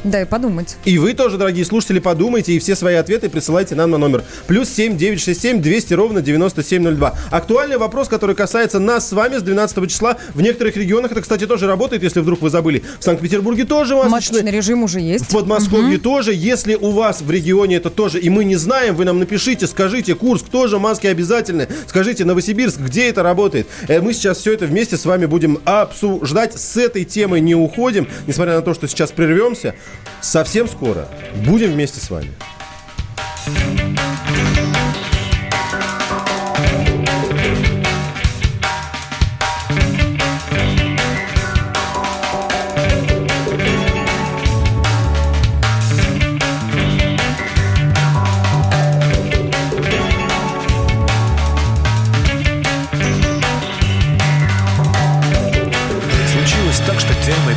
Дай 0.04 0.26
подумать. 0.26 0.76
И 0.84 0.98
вы 0.98 1.14
тоже, 1.14 1.38
дорогие 1.38 1.64
слушатели, 1.64 1.98
подумайте 1.98 2.52
и 2.52 2.58
все 2.58 2.76
свои 2.76 2.94
ответы 2.94 3.30
присылайте 3.30 3.74
нам 3.74 3.90
на 3.90 3.98
номер 3.98 4.22
плюс 4.46 4.68
7 4.68 4.96
967 4.98 5.62
200 5.62 5.94
ровно 5.94 6.20
9702. 6.20 7.14
Актуальный 7.30 7.78
вопрос, 7.78 8.08
который 8.08 8.36
касается 8.36 8.78
нас 8.78 9.08
с 9.08 9.12
вами 9.12 9.38
с 9.38 9.42
12 9.42 9.90
числа. 9.90 10.18
В 10.34 10.42
некоторых 10.42 10.76
регионах 10.76 11.12
это, 11.12 11.22
кстати, 11.22 11.46
тоже 11.46 11.66
работает, 11.66 12.02
если 12.02 12.20
вдруг 12.20 12.42
вы 12.42 12.50
забыли. 12.50 12.82
В 13.00 13.04
Санкт-Петербурге 13.04 13.64
тоже 13.64 13.94
масочный. 13.94 14.10
Масочный 14.10 14.50
режим 14.50 14.82
уже 14.82 15.00
есть. 15.00 15.24
В 15.24 15.32
Подмосковье 15.32 15.98
тоже. 15.98 16.34
Если 16.34 16.74
у 16.74 16.90
вас 16.90 17.22
в 17.22 17.30
регионе 17.30 17.76
это 17.76 17.88
тоже, 17.88 18.20
и 18.20 18.28
мы 18.28 18.44
не 18.44 18.56
знаем, 18.56 18.94
вы 18.96 19.06
нам 19.06 19.18
напишите, 19.18 19.66
скажите, 19.66 20.14
Курск 20.14 20.48
тоже 20.48 20.78
маски 20.78 21.06
обязательны. 21.06 21.66
Скажите, 21.86 22.24
Новосибирск, 22.26 22.78
где 22.78 23.08
это 23.08 23.22
работает? 23.22 23.66
Э, 23.88 24.00
Мы 24.02 24.12
сейчас 24.12 24.38
все 24.38 24.52
это 24.52 24.66
вместе 24.66 24.98
с 24.98 25.06
вами 25.06 25.24
будем 25.26 25.58
обсуждать. 25.64 26.58
С 26.58 26.76
этой 26.76 27.04
темой 27.04 27.40
не 27.40 27.54
уходим, 27.54 28.06
несмотря 28.26 28.56
на 28.56 28.62
то, 28.62 28.74
что 28.74 28.86
сейчас 28.86 29.10
прервемся. 29.12 29.74
Совсем 30.20 30.68
скоро 30.68 31.08
будем 31.46 31.72
вместе 31.72 32.00
с 32.00 32.10
вами. 32.10 32.30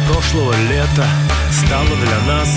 Прошлого 0.09 0.53
лета 0.69 1.05
Стала 1.51 1.95
для 1.95 2.33
нас 2.33 2.49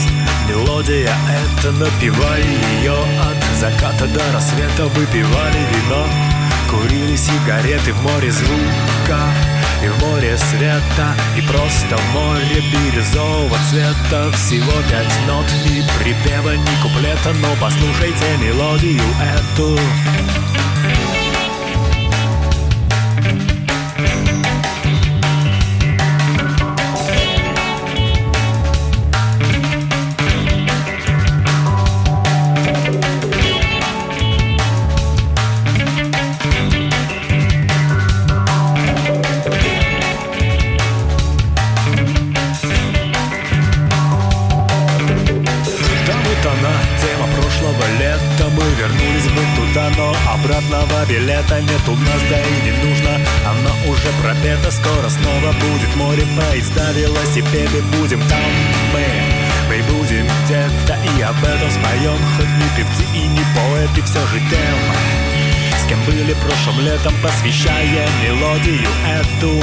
мелодия. 0.48 1.12
Эта 1.29 1.72
Напевали 1.72 2.59
ее 2.79 2.92
от 2.92 3.59
заката 3.59 4.07
до 4.07 4.20
рассвета. 4.33 4.87
Выпивали 4.87 5.61
вино, 5.72 6.07
курили 6.70 7.16
сигареты. 7.16 7.92
В 7.92 8.03
море 8.03 8.31
звука 8.33 9.20
и 9.83 9.88
в 9.88 9.98
море 10.07 10.37
света 10.37 11.14
И 11.37 11.42
просто 11.42 11.98
море 12.12 12.62
бирюзового 12.72 13.57
цвета. 13.70 14.31
Всего 14.33 14.72
пять 14.90 15.12
нот, 15.26 15.46
ни 15.64 15.83
припева, 15.98 16.57
ни 16.57 16.83
куплета. 16.83 17.33
Но 17.40 17.48
послушайте 17.61 18.37
мелодию 18.38 19.03
эту 19.20 19.79
билета 51.20 51.61
нет 51.61 51.88
у 51.88 51.96
нас, 51.96 52.20
да 52.30 52.38
и 52.40 52.64
не 52.64 52.72
нужно. 52.85 53.11
Она 53.46 53.70
уже 53.87 54.09
пропета, 54.22 54.70
скоро 54.70 55.09
снова 55.09 55.52
будет 55.52 55.94
море. 55.96 56.22
Поезда, 56.37 56.92
велосипеды, 56.92 57.83
будем 57.98 58.20
там 58.28 58.50
мы. 58.92 59.04
Мы 59.68 59.83
будем 59.92 60.26
где-то 60.44 60.98
и 61.18 61.22
об 61.22 61.42
этом 61.44 61.70
споем. 61.70 62.18
Хоть 62.37 62.46
не 62.46 62.68
певцы 62.76 63.04
и 63.14 63.26
не 63.28 63.44
поэты, 63.54 64.02
все 64.02 64.20
же 64.26 64.40
тем. 64.50 64.78
С 65.78 65.88
кем 65.88 66.02
были 66.04 66.35
прошлым 66.35 66.80
летом, 66.80 67.14
посвящая 67.22 68.09
мелодию 68.22 68.88
эту 69.06 69.62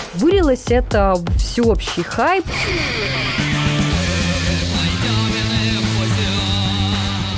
Вылилось 0.13 0.65
это 0.67 1.13
в 1.15 1.37
всеобщий 1.37 2.03
хайп. 2.03 2.45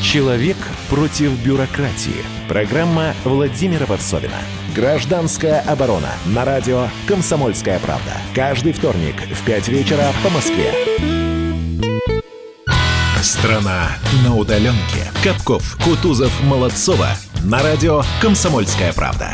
Человек 0.01 0.57
против 0.89 1.31
бюрократии. 1.43 2.25
Программа 2.47 3.13
Владимира 3.23 3.85
Варсовина. 3.85 4.37
Гражданская 4.75 5.61
оборона. 5.61 6.09
На 6.25 6.45
радио 6.45 6.87
«Комсомольская 7.07 7.79
правда». 7.79 8.13
Каждый 8.33 8.73
вторник 8.73 9.15
в 9.21 9.45
5 9.45 9.67
вечера 9.69 10.11
по 10.23 10.29
Москве. 10.29 10.73
Страна 13.21 13.91
на 14.23 14.35
удаленке. 14.35 15.11
Капков, 15.23 15.77
Кутузов, 15.83 16.31
Молодцова. 16.43 17.09
На 17.43 17.61
радио 17.61 18.03
«Комсомольская 18.21 18.93
правда». 18.93 19.33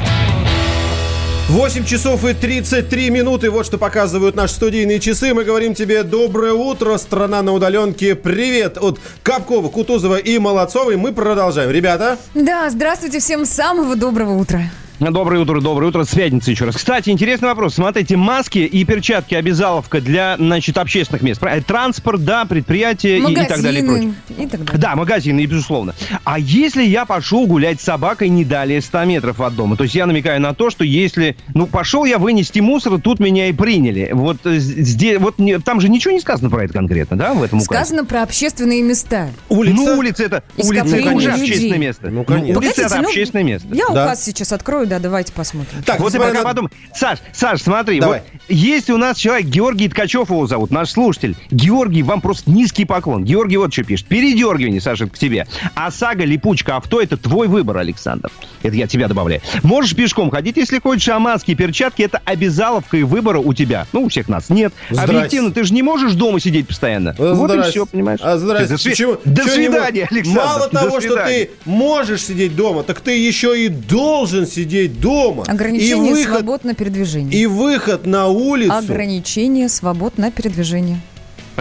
8 1.49 1.83
часов 1.83 2.25
и 2.25 2.35
33 2.35 3.09
минуты. 3.09 3.49
Вот 3.49 3.65
что 3.65 3.79
показывают 3.79 4.35
наши 4.35 4.53
студийные 4.53 4.99
часы. 4.99 5.33
Мы 5.33 5.43
говорим 5.43 5.73
тебе 5.73 6.03
доброе 6.03 6.53
утро, 6.53 6.95
страна 6.99 7.41
на 7.41 7.53
удаленке. 7.53 8.13
Привет 8.13 8.77
от 8.77 8.99
Капкова, 9.23 9.67
Кутузова 9.69 10.17
и 10.17 10.37
Молодцовой. 10.37 10.95
Мы 10.95 11.11
продолжаем. 11.11 11.71
Ребята, 11.71 12.19
Да, 12.35 12.69
здравствуйте 12.69 13.17
всем 13.17 13.45
самого 13.45 13.95
доброго 13.95 14.33
утра. 14.33 14.69
Доброе 14.99 15.39
утро, 15.39 15.61
доброе 15.61 15.87
утро. 15.87 16.03
С 16.03 16.13
пятницы 16.13 16.51
еще 16.51 16.65
раз. 16.65 16.75
Кстати, 16.75 17.09
интересный 17.09 17.47
вопрос. 17.47 17.75
Смотрите, 17.75 18.17
маски 18.17 18.59
и 18.59 18.83
перчатки 18.83 19.33
обязаловка 19.33 20.01
для, 20.01 20.35
значит, 20.37 20.77
общественных 20.77 21.21
мест. 21.21 21.39
Правильно? 21.39 21.63
Транспорт, 21.63 22.25
да, 22.25 22.43
предприятия 22.43 23.17
и, 23.17 23.31
и 23.31 23.35
так 23.35 23.61
далее. 23.61 23.81
и 23.81 23.87
прочее. 23.87 24.13
И 24.37 24.45
так 24.45 24.65
далее. 24.65 24.81
Да, 24.81 24.95
магазины, 24.97 25.39
и 25.39 25.45
безусловно. 25.45 25.95
А 26.25 26.37
если 26.37 26.83
я 26.83 27.05
пошел 27.05 27.47
гулять 27.47 27.79
с 27.79 27.85
собакой 27.85 28.27
не 28.27 28.43
далее 28.43 28.81
100 28.81 29.05
метров 29.05 29.39
от 29.39 29.55
дома? 29.55 29.77
То 29.77 29.83
есть 29.83 29.95
я 29.95 30.05
намекаю 30.05 30.41
на 30.41 30.53
то, 30.53 30.69
что 30.69 30.83
если... 30.83 31.37
Ну, 31.55 31.65
пошел 31.65 32.03
я 32.03 32.17
вынести 32.17 32.59
мусор, 32.59 32.99
тут 32.99 33.21
меня 33.21 33.47
и 33.47 33.53
приняли. 33.53 34.09
Вот 34.11 34.39
здесь... 34.43 35.17
Вот 35.17 35.37
там 35.63 35.79
же 35.79 35.87
ничего 35.87 36.13
не 36.13 36.19
сказано 36.19 36.49
про 36.49 36.65
это 36.65 36.73
конкретно, 36.73 37.17
да, 37.17 37.33
в 37.33 37.41
этом 37.41 37.59
указе? 37.59 37.85
Сказано 37.85 38.03
про 38.03 38.21
общественные 38.23 38.81
места. 38.81 39.29
Улица? 39.47 39.75
Ну, 39.75 39.97
улица 39.97 40.23
это... 40.25 40.43
Улица 40.57 40.97
это 40.97 41.11
уже 41.11 41.31
людей. 41.31 41.43
общественное 41.43 41.77
место. 41.77 42.09
Ну, 42.09 42.25
конечно. 42.25 42.59
улица 42.59 42.75
Погодите, 42.75 42.81
это 42.81 43.01
ну, 43.01 43.07
общественное 43.07 43.43
место. 43.45 43.67
Я 43.71 43.85
Да. 43.87 44.03
указ 44.03 44.23
сейчас 44.25 44.51
открою, 44.51 44.88
да, 44.89 44.99
давайте 44.99 45.31
посмотрим. 45.31 45.81
Так, 45.83 45.99
вот 45.99 46.13
и 46.13 46.17
пока 46.17 46.33
на- 46.33 46.43
подумай. 46.43 46.71
Саш, 46.93 47.19
Саш, 47.33 47.61
смотри, 47.61 47.99
Давай. 47.99 48.21
вот 48.33 48.38
есть 48.49 48.89
у 48.89 48.97
нас 48.97 49.17
человек, 49.17 49.47
Георгий 49.47 49.87
Ткачев 49.89 50.29
его 50.29 50.47
зовут, 50.47 50.71
наш 50.71 50.91
слушатель. 50.91 51.35
Георгий, 51.51 52.03
вам 52.03 52.21
просто 52.21 52.49
низкий 52.49 52.85
поклон. 52.85 53.23
Георгий 53.23 53.57
вот 53.57 53.71
что 53.73 53.83
пишет. 53.83 54.07
Передергивание, 54.07 54.81
Саша, 54.81 55.07
к 55.07 55.17
тебе. 55.17 55.47
ОСАГО, 55.75 56.23
липучка, 56.25 56.75
авто– 56.77 57.01
это 57.01 57.17
твой 57.17 57.47
выбор, 57.47 57.77
Александр. 57.77 58.29
Это 58.63 58.75
я 58.75 58.87
тебя 58.87 59.07
добавляю. 59.07 59.41
Можешь 59.63 59.95
пешком 59.95 60.29
ходить, 60.31 60.57
если 60.57 60.79
хочешь, 60.79 61.07
а 61.09 61.19
маски 61.19 61.51
и 61.51 61.55
перчатки– 61.55 62.01
это 62.03 62.21
обязаловка 62.25 62.97
и 62.97 63.03
выбора 63.03 63.39
у 63.39 63.53
тебя. 63.53 63.87
Ну, 63.93 64.03
у 64.03 64.09
всех 64.09 64.27
нас 64.29 64.49
нет. 64.49 64.73
Здрасте. 64.89 65.15
Объективно, 65.15 65.51
ты 65.51 65.63
же 65.63 65.73
не 65.73 65.83
можешь 65.83 66.13
дома 66.13 66.39
сидеть 66.39 66.67
постоянно. 66.67 67.15
А, 67.17 67.33
вот 67.33 67.49
и 67.49 67.53
здрасте. 67.53 67.71
все, 67.71 67.85
понимаешь? 67.85 68.19
А, 68.21 68.37
здрасте. 68.37 68.67
До, 68.67 68.73
сви- 68.75 68.89
Почему- 68.89 69.17
до 69.25 69.43
свидания, 69.47 70.07
Александр. 70.09 70.39
Мало 70.39 70.69
До 70.69 70.79
того, 70.79 70.89
что 71.01 71.09
свидания. 71.13 71.45
ты 71.45 71.49
можешь 71.65 72.21
сидеть 72.23 72.55
дома, 72.55 72.83
так 72.83 72.99
ты 73.01 73.17
еще 73.17 73.65
и 73.65 73.69
должен 73.69 74.45
сидеть 74.47 74.99
дома. 74.99 75.43
Ограничение 75.47 76.11
и 76.11 76.13
выход, 76.13 76.33
свобод 76.39 76.63
на 76.63 76.73
передвижение. 76.73 77.39
и 77.41 77.45
выход 77.45 78.05
на 78.05 78.27
улицу. 78.27 78.38
Ограничение 78.71 79.69
свобод 79.69 80.17
на 80.17 80.31
передвижение. 80.31 80.99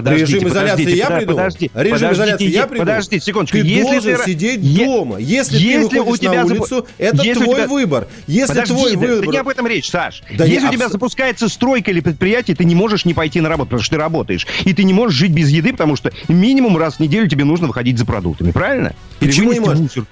Подождите, 0.05 0.33
Режим 0.35 0.49
изоляции 0.49 0.83
подождите, 0.85 0.99
я 0.99 1.07
придумал? 1.11 1.37
подожди, 1.39 1.71
Режим 1.75 1.93
подождите, 1.93 2.15
изоляции 2.15 2.49
я 2.51 2.67
придумал? 2.67 2.87
Подожди, 2.93 3.21
секундочку. 3.21 3.59
Ты 3.59 3.65
если 3.67 3.83
должен 3.83 4.17
ты- 4.17 4.25
сидеть 4.25 4.61
е- 4.63 4.85
дома. 4.87 5.19
Если, 5.19 5.57
если 5.59 5.89
ты 5.89 6.01
у 6.01 6.05
выходишь 6.05 6.21
тебя 6.21 6.45
на 6.45 6.45
улицу, 6.47 6.87
это 6.99 7.17
если 7.23 7.41
у 7.41 7.45
твой 7.45 7.57
тебя- 7.57 7.67
выбор. 7.69 8.09
Если 8.27 8.49
Подожди, 8.49 8.75
твой 8.75 8.93
да, 8.95 8.99
выбор... 9.01 9.27
да 9.27 9.33
не 9.33 9.39
об 9.39 9.49
этом 9.49 9.67
речь, 9.67 9.91
Саш. 9.91 10.23
Да 10.37 10.45
Если 10.45 10.63
не, 10.63 10.69
у 10.69 10.73
тебя 10.73 10.89
запускается 10.89 11.49
стройка 11.49 11.91
или 11.91 12.01
предприятие, 12.01 12.57
ты 12.57 12.65
не 12.65 12.75
можешь 12.75 13.05
не 13.05 13.15
пойти 13.15 13.41
на 13.41 13.49
работу, 13.49 13.71
потому 13.71 13.83
что 13.83 13.97
ты 13.97 14.01
работаешь. 14.01 14.47
И 14.65 14.73
ты 14.75 14.85
не 14.85 14.93
можешь 14.93 15.17
жить 15.19 15.33
без 15.33 15.49
еды, 15.51 15.73
потому 15.73 15.97
что 15.97 16.13
минимум 16.29 16.77
раз 16.79 16.97
в 16.97 17.01
неделю 17.01 17.29
тебе 17.29 17.45
нужно 17.45 17.67
выходить 17.69 17.99
за 17.99 18.07
продуктами, 18.07 18.51
правильно? 18.51 18.95
Или 19.21 19.31
Почему 19.31 19.53
не 19.53 19.61
можешь? 19.61 19.79
мусор. 19.81 20.05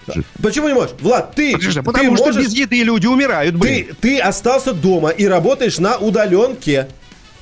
Почему 0.43 0.69
не 0.69 0.75
можешь? 0.75 0.91
Влад, 1.01 1.35
ты, 1.35 1.53
Подожди, 1.53 1.79
ты 1.81 1.83
потому 1.85 2.17
что 2.17 2.27
можешь- 2.27 2.43
без 2.45 2.53
еды 2.55 2.83
люди 2.83 3.07
умирают, 3.07 3.55
блин. 3.55 3.87
Ты, 3.87 3.95
ты 4.01 4.19
остался 4.21 4.73
дома 4.73 5.11
и 5.11 5.27
работаешь 5.27 5.79
на 5.79 5.97
удаленке. 5.97 6.89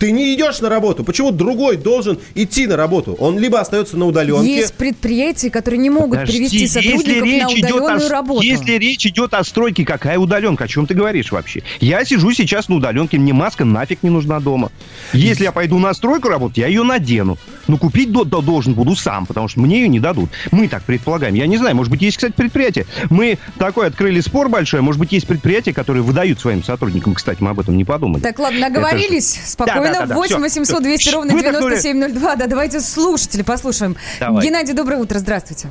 Ты 0.05 0.13
не 0.13 0.35
идешь 0.35 0.61
на 0.61 0.69
работу. 0.69 1.03
Почему 1.03 1.31
другой 1.31 1.79
должен 1.79 2.19
идти 2.35 2.67
на 2.67 2.77
работу? 2.77 3.15
Он 3.19 3.39
либо 3.39 3.59
остается 3.59 3.97
на 3.97 4.05
удаленке. 4.05 4.55
Есть 4.57 4.75
предприятия, 4.75 5.49
которые 5.49 5.79
не 5.79 5.89
могут 5.89 6.11
Подожди, 6.19 6.37
привести 6.41 6.69
сотрудников 6.69 7.27
на 7.27 7.47
о 7.47 7.49
удаленную 7.49 8.01
с- 8.01 8.11
работу. 8.11 8.43
Если 8.43 8.73
речь 8.73 9.07
идет 9.07 9.33
о 9.33 9.43
стройке, 9.45 9.87
какая 9.87 10.19
удаленка? 10.19 10.65
О 10.65 10.69
чем 10.69 10.87
ты 10.87 10.93
говоришь 10.93 11.33
вообще? 11.33 11.63
Я 11.81 12.05
сижу 12.05 12.33
сейчас 12.33 12.69
на 12.69 12.77
удаленке, 12.77 13.17
мне 13.17 13.33
маска 13.33 13.65
нафиг 13.65 14.03
не 14.03 14.11
нужна 14.11 14.41
дома. 14.41 14.71
Если 15.15 15.45
я 15.45 15.53
пойду 15.53 15.79
на 15.79 15.95
стройку 15.95 16.29
работать, 16.29 16.59
я 16.59 16.67
ее 16.67 16.83
надену. 16.83 17.39
Но 17.67 17.79
купить 17.79 18.13
до- 18.13 18.25
до- 18.25 18.43
должен 18.43 18.75
буду 18.75 18.95
сам, 18.97 19.25
потому 19.25 19.49
что 19.49 19.61
мне 19.61 19.81
ее 19.81 19.89
не 19.89 20.01
дадут. 20.01 20.29
Мы 20.51 20.69
так 20.69 20.83
предполагаем. 20.83 21.35
Я 21.35 21.47
не 21.47 21.57
знаю, 21.57 21.75
может 21.77 21.91
быть, 21.91 22.03
есть, 22.03 22.19
кстати, 22.19 22.35
предприятие. 22.37 22.85
Мы 23.09 23.39
такой 23.59 23.87
открыли 23.87 24.21
спор 24.21 24.51
большой. 24.51 24.83
Может 24.83 25.01
быть, 25.01 25.13
есть 25.13 25.27
предприятия, 25.27 25.73
которые 25.73 26.03
выдают 26.03 26.39
своим 26.41 26.63
сотрудникам. 26.63 27.15
Кстати, 27.15 27.39
мы 27.43 27.49
об 27.53 27.61
этом 27.61 27.75
не 27.79 27.85
подумали. 27.87 28.21
Так, 28.21 28.39
ладно, 28.39 28.61
наговорились. 28.61 29.33
Это 29.37 29.41
же- 29.45 29.49
Спокойно. 29.95 30.09
Да-да-да-да, 30.09 30.15
8 30.15 30.49
всё, 30.49 30.61
800 30.61 30.83
200 30.83 31.03
всё. 31.09 31.17
ровно 31.17 31.33
Выдохнули. 31.35 31.75
9702. 31.75 32.37
Да, 32.37 32.47
давайте 32.47 32.81
слушателей 32.81 33.45
послушаем. 33.45 33.97
Давай. 34.21 34.45
Геннадий, 34.45 34.75
доброе 34.75 34.99
утро, 34.99 35.19
здравствуйте. 35.19 35.69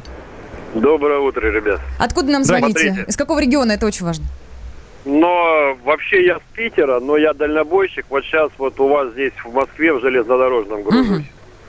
Доброе 0.74 1.20
утро, 1.20 1.48
ребят. 1.52 1.80
Откуда 2.00 2.32
нам 2.32 2.44
звоните? 2.44 3.06
Из 3.08 3.16
какого 3.16 3.40
региона? 3.40 3.74
Это 3.74 3.86
очень 3.86 4.06
важно. 4.06 4.26
Но 5.06 5.78
вообще 5.84 6.26
я 6.26 6.38
с 6.38 6.42
Питера, 6.56 7.00
но 7.00 7.18
я 7.18 7.34
дальнобойщик. 7.34 8.06
Вот 8.10 8.24
сейчас 8.24 8.50
вот 8.58 8.80
у 8.80 8.88
вас 8.88 9.12
здесь 9.12 9.34
в 9.44 9.54
Москве 9.54 9.94
в 9.94 10.00
железнодорожном 10.02 10.84
гружусь 10.84 11.26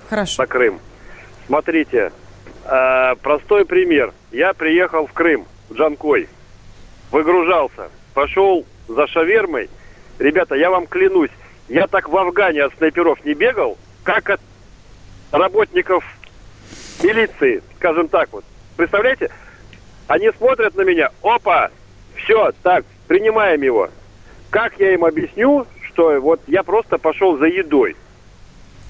Хорошо. 0.08 0.42
на 0.42 0.46
Крым. 0.46 0.78
Смотрите, 1.48 2.12
э, 2.64 3.14
простой 3.22 3.64
пример. 3.64 4.12
Я 4.30 4.54
приехал 4.54 5.06
в 5.06 5.12
Крым, 5.12 5.46
в 5.68 5.74
Джанкой, 5.74 6.28
выгружался, 7.10 7.88
пошел 8.14 8.64
за 8.88 9.06
шавермой. 9.08 9.68
Ребята, 10.20 10.54
я 10.54 10.70
вам 10.70 10.86
клянусь, 10.86 11.30
я 11.68 11.86
так 11.86 12.08
в 12.08 12.16
Афгане 12.16 12.64
от 12.64 12.74
снайперов 12.76 13.24
не 13.24 13.34
бегал, 13.34 13.78
как 14.02 14.30
от 14.30 14.40
работников 15.32 16.04
милиции, 17.02 17.62
скажем 17.76 18.08
так 18.08 18.28
вот. 18.32 18.44
Представляете? 18.76 19.30
Они 20.06 20.30
смотрят 20.32 20.74
на 20.74 20.82
меня, 20.82 21.10
опа, 21.22 21.70
все, 22.16 22.52
так, 22.62 22.84
принимаем 23.08 23.62
его. 23.62 23.88
Как 24.50 24.78
я 24.78 24.92
им 24.92 25.04
объясню, 25.04 25.66
что 25.82 26.20
вот 26.20 26.40
я 26.46 26.62
просто 26.62 26.98
пошел 26.98 27.38
за 27.38 27.46
едой? 27.46 27.96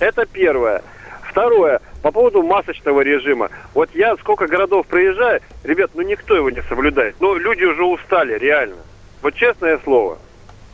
Это 0.01 0.27
первое. 0.27 0.83
Второе, 1.31 1.81
по 2.03 2.11
поводу 2.11 2.43
масочного 2.43 3.01
режима. 3.01 3.51
Вот 3.73 3.91
я 3.95 4.17
сколько 4.17 4.47
городов 4.47 4.87
проезжаю, 4.87 5.41
ребят, 5.63 5.91
ну 5.95 6.03
никто 6.03 6.37
его 6.37 6.51
не 6.51 6.63
соблюдает. 6.63 7.17
Ну, 7.21 7.35
люди 7.37 7.65
уже 7.65 7.85
устали, 7.85 8.39
реально. 8.39 8.77
Вот 9.23 9.35
честное 9.35 9.79
слово. 9.85 10.19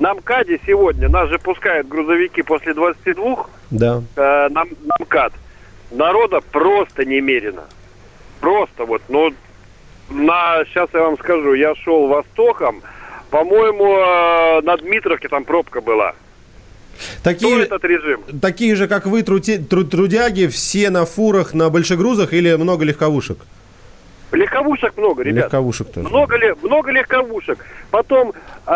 На 0.01 0.15
МКАДе 0.15 0.59
сегодня, 0.67 1.11
нас 1.11 1.29
же 1.29 1.39
пускают 1.39 1.87
грузовики 1.87 2.41
после 2.41 2.73
22, 2.73 3.47
Да. 3.71 4.03
э, 4.17 4.49
на, 4.49 4.65
на 4.65 4.95
МКАД. 4.99 5.35
Народа 5.91 6.41
просто 6.41 7.05
немерено. 7.05 7.65
Просто 8.41 8.87
вот, 8.87 9.03
ну, 9.11 9.31
на, 10.09 10.65
сейчас 10.65 10.89
я 10.95 11.03
вам 11.03 11.19
скажу, 11.19 11.53
я 11.53 11.75
шел 11.75 12.07
востоком, 12.07 12.81
по-моему, 13.29 13.99
э, 13.99 14.63
на 14.63 14.77
Дмитровке 14.79 15.29
там 15.29 15.45
пробка 15.45 15.83
была. 15.83 16.15
Такие, 17.23 17.53
Кто 17.57 17.63
этот 17.77 17.85
режим? 17.85 18.21
такие 18.41 18.77
же, 18.77 18.89
как 18.89 19.05
вы, 19.07 19.21
трути- 19.21 19.59
тру- 19.63 19.85
трудяги, 19.85 20.47
все 20.47 20.89
на 20.89 21.05
фурах, 21.05 21.53
на 21.53 21.69
большегрузах 21.69 22.33
или 22.33 22.55
много 22.55 22.87
легковушек? 22.87 23.39
Легковушек 24.33 24.97
много, 24.97 25.23
ребят. 25.23 25.47
Легковушек 25.47 25.93
тоже. 25.93 26.09
Много, 26.09 26.37
ли, 26.37 26.55
много 26.63 26.91
легковушек. 26.93 27.59
Потом 27.91 28.33
э, 28.67 28.73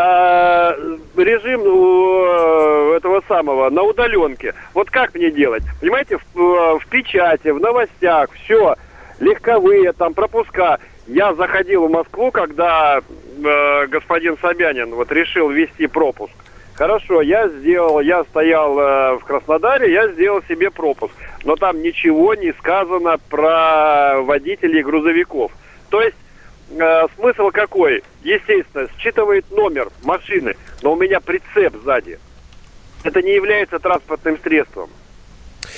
режим 1.16 1.60
э, 1.62 2.96
этого 2.96 3.22
самого 3.28 3.70
на 3.70 3.82
удаленке. 3.82 4.54
Вот 4.74 4.90
как 4.90 5.14
мне 5.14 5.30
делать? 5.30 5.62
Понимаете, 5.80 6.18
в, 6.18 6.40
э, 6.40 6.78
в 6.78 6.86
печати, 6.88 7.48
в 7.48 7.60
новостях, 7.60 8.30
все, 8.32 8.74
легковые, 9.20 9.92
там 9.92 10.14
пропуска. 10.14 10.78
Я 11.06 11.34
заходил 11.34 11.86
в 11.86 11.90
Москву, 11.90 12.30
когда 12.30 12.98
э, 12.98 13.86
господин 13.86 14.36
Собянин 14.40 14.94
вот 14.94 15.12
решил 15.12 15.50
ввести 15.50 15.86
пропуск. 15.86 16.32
Хорошо, 16.74 17.22
я 17.22 17.48
сделал, 17.48 18.00
я 18.00 18.24
стоял 18.24 18.76
э, 18.78 19.14
в 19.18 19.24
Краснодаре, 19.24 19.92
я 19.92 20.08
сделал 20.08 20.42
себе 20.48 20.70
пропуск. 20.70 21.14
Но 21.44 21.54
там 21.54 21.80
ничего 21.80 22.34
не 22.34 22.52
сказано 22.54 23.16
про 23.30 24.20
водителей 24.22 24.82
грузовиков. 24.82 25.52
То 25.90 26.02
есть 26.02 26.16
э, 26.76 27.06
смысл 27.16 27.50
какой? 27.50 28.02
Естественно, 28.24 28.88
считывает 28.98 29.48
номер 29.52 29.88
машины, 30.02 30.56
но 30.82 30.94
у 30.94 30.96
меня 30.96 31.20
прицеп 31.20 31.74
сзади. 31.84 32.18
Это 33.04 33.22
не 33.22 33.34
является 33.34 33.78
транспортным 33.78 34.38
средством. 34.42 34.90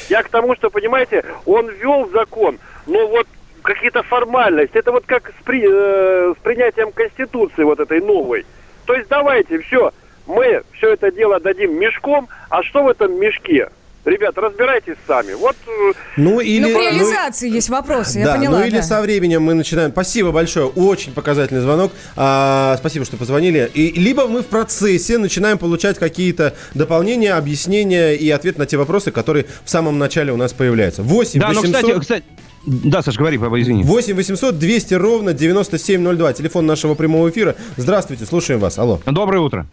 Я 0.08 0.22
к 0.22 0.28
тому, 0.30 0.54
что, 0.54 0.70
понимаете, 0.70 1.24
он 1.44 1.68
ввел 1.68 2.08
закон, 2.10 2.58
но 2.86 3.06
вот 3.06 3.26
какие-то 3.60 4.02
формальности. 4.02 4.78
Это 4.78 4.92
вот 4.92 5.04
как 5.04 5.28
с, 5.28 5.44
при- 5.44 5.66
э, 5.68 6.32
с 6.34 6.42
принятием 6.42 6.90
Конституции 6.92 7.64
вот 7.64 7.80
этой 7.80 8.00
новой. 8.00 8.46
То 8.86 8.94
есть 8.94 9.08
давайте, 9.08 9.58
все, 9.58 9.92
мы 10.26 10.62
это 11.06 11.16
дело 11.16 11.40
дадим 11.40 11.78
мешком, 11.78 12.28
а 12.48 12.62
что 12.62 12.82
в 12.82 12.88
этом 12.88 13.18
мешке? 13.18 13.68
Ребят, 14.04 14.38
разбирайтесь 14.38 14.94
сами. 15.04 15.32
Вот 15.32 15.56
э, 15.66 15.92
Ну 16.16 16.38
или... 16.38 16.62
Ну, 16.62 16.68
в 16.68 16.72
ну, 16.74 16.80
реализации 16.80 17.50
есть 17.50 17.68
вопросы, 17.68 18.20
я 18.20 18.26
да, 18.26 18.34
поняла. 18.36 18.60
ну 18.60 18.64
или 18.64 18.76
да. 18.76 18.82
со 18.82 19.00
временем 19.00 19.42
мы 19.42 19.54
начинаем. 19.54 19.90
Спасибо 19.90 20.30
большое, 20.30 20.66
очень 20.66 21.12
показательный 21.12 21.60
звонок. 21.60 21.90
А, 22.14 22.76
спасибо, 22.78 23.04
что 23.04 23.16
позвонили. 23.16 23.68
И 23.74 23.90
либо 23.98 24.28
мы 24.28 24.42
в 24.42 24.46
процессе 24.46 25.18
начинаем 25.18 25.58
получать 25.58 25.98
какие-то 25.98 26.54
дополнения, 26.74 27.34
объяснения 27.34 28.14
и 28.14 28.30
ответ 28.30 28.58
на 28.58 28.66
те 28.66 28.76
вопросы, 28.76 29.10
которые 29.10 29.46
в 29.64 29.70
самом 29.70 29.98
начале 29.98 30.32
у 30.32 30.36
нас 30.36 30.52
появляются. 30.52 31.02
8 31.02 31.40
Да, 31.40 31.48
ну, 31.48 31.62
800... 31.62 31.80
кстати, 31.80 32.00
кстати, 32.00 32.24
да, 32.66 33.02
Саш, 33.02 33.16
говори, 33.16 33.38
папа, 33.38 33.60
извини. 33.60 33.82
8 33.82 34.14
800 34.14 34.56
200 34.56 34.94
ровно 34.94 35.32
9702. 35.32 36.32
Телефон 36.32 36.66
нашего 36.66 36.94
прямого 36.94 37.28
эфира. 37.28 37.56
Здравствуйте, 37.76 38.24
слушаем 38.24 38.60
вас. 38.60 38.78
Алло. 38.78 39.00
Доброе 39.06 39.40
утро. 39.40 39.66